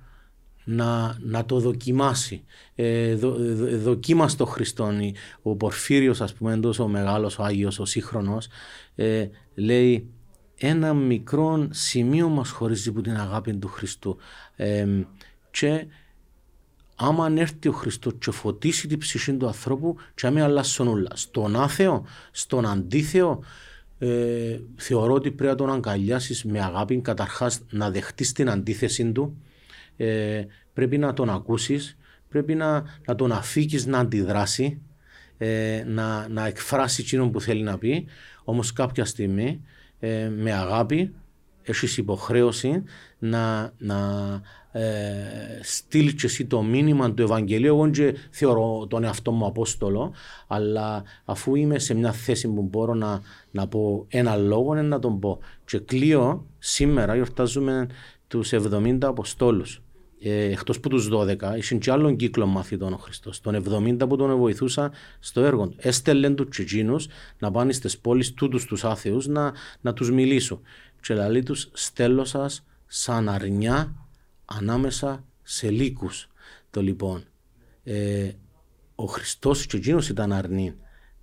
[0.63, 2.43] να, να το δοκιμάσει.
[2.75, 4.99] Ε, δο, δο, δοκίμασε το Χριστόν.
[5.41, 8.47] Ο Πορφύριος, ας πούμε, εντός ο μεγάλος, ο Άγιος, ο σύγχρονος,
[8.95, 10.09] ε, λέει
[10.57, 14.17] ένα μικρό σημείο μας χωρίζει από την αγάπη του Χριστού.
[14.55, 14.87] Ε,
[15.51, 15.87] και
[16.95, 21.09] άμα έρθει ο Χριστός και φωτίσει την ψυχή του ανθρώπου και άμα αλλάσουν όλα.
[21.13, 23.43] Στον άθεο, στον αντίθεο,
[23.99, 29.37] ε, θεωρώ ότι πρέπει να τον αγκαλιάσεις με αγάπη, καταρχάς να δεχτείς την αντίθεση του,
[29.97, 30.43] ε,
[30.73, 31.97] πρέπει να τον ακούσεις,
[32.29, 34.81] πρέπει να, να τον αφήκεις να αντιδράσει,
[35.37, 38.05] ε, να, να εκφράσει εκείνο που θέλει να πει,
[38.43, 39.61] όμως κάποια στιγμή
[39.99, 41.13] ε, με αγάπη
[41.63, 42.83] έχεις υποχρέωση
[43.19, 43.97] να, να
[44.77, 47.75] ε, στείλει και εσύ το μήνυμα του Ευαγγελίου.
[47.75, 50.13] Εγώ και θεωρώ τον εαυτό μου Απόστολο,
[50.47, 53.21] αλλά αφού είμαι σε μια θέση που μπορώ να,
[53.51, 55.39] να πω ένα λόγο, να τον πω.
[55.65, 57.87] Και κλείω σήμερα, γιορτάζουμε
[58.27, 59.81] τους 70 Αποστόλους.
[60.21, 63.41] Ε, Εκτός που τους 12, είχε και άλλον κύκλο μαθητών ο Χριστός.
[63.41, 65.75] Τον 70 που τον βοηθούσα στο έργο του.
[65.79, 66.95] Έστελνε τους τσιτσίνου
[67.39, 70.61] να πάνε στις πόλεις τούτους τους άθεους να, να τους μιλήσω.
[71.01, 74.04] Και λέει τους, στέλνω σας σαν αρνιά
[74.45, 76.27] ανάμεσα σε λύκους.
[76.69, 77.23] Το λοιπόν,
[77.83, 78.31] ε,
[78.95, 80.73] ο Χριστός και εκείνος ήταν αρνήν,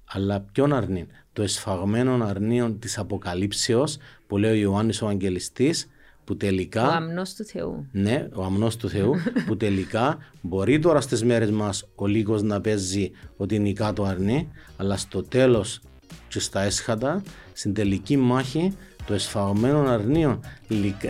[0.05, 3.97] αλλά ποιον αρνήν, το εσφαγμένο αρνίον της Αποκαλύψεως
[4.27, 5.87] που λέει ο Ιωάννης ο Αγγελιστής,
[6.25, 6.89] που τελικά...
[6.89, 7.87] Ο αμνός του Θεού.
[7.93, 9.15] Ναι, ο αμνός του Θεού,
[9.47, 14.49] που τελικά μπορεί τώρα στις μέρες μας ο λύκος να παίζει ότι νικά το αρνεί,
[14.77, 15.81] αλλά στο τέλος
[16.29, 20.41] και στα έσχατα, στην τελική μάχη, το εσφαγμένο αρνίον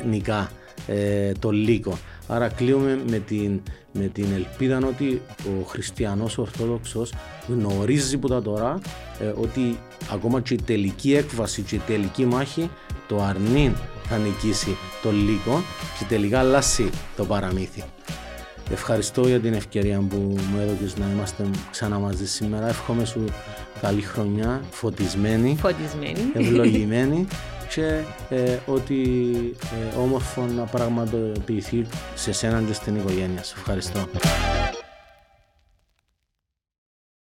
[0.06, 0.50] νικά
[0.86, 1.98] ε, το λύκο.
[2.28, 3.60] Άρα κλείουμε με την,
[3.92, 7.12] με την ελπίδα ότι ο χριστιανός Ορθόδοξος
[7.48, 8.78] γνωρίζει που τα τώρα
[9.20, 9.78] ε, ότι
[10.12, 12.70] ακόμα και η τελική έκβαση και η τελική μάχη
[13.08, 13.72] το αρνήν
[14.08, 15.62] θα νικήσει το λύκο
[15.98, 17.84] και τελικά αλλάσει το παραμύθι.
[18.72, 22.68] Ευχαριστώ για την ευκαιρία που μου έδωκες να είμαστε ξανά μαζί σήμερα.
[22.68, 23.24] Εύχομαι σου
[23.80, 26.30] καλή χρονιά, φωτισμένη, φωτισμένη.
[26.34, 27.26] ευλογημένη
[27.74, 29.02] και ε, ότι
[29.62, 33.42] ε, όμορφο να πραγματοποιηθεί σε σένα και στην οικογένεια.
[33.42, 34.08] Σε ευχαριστώ.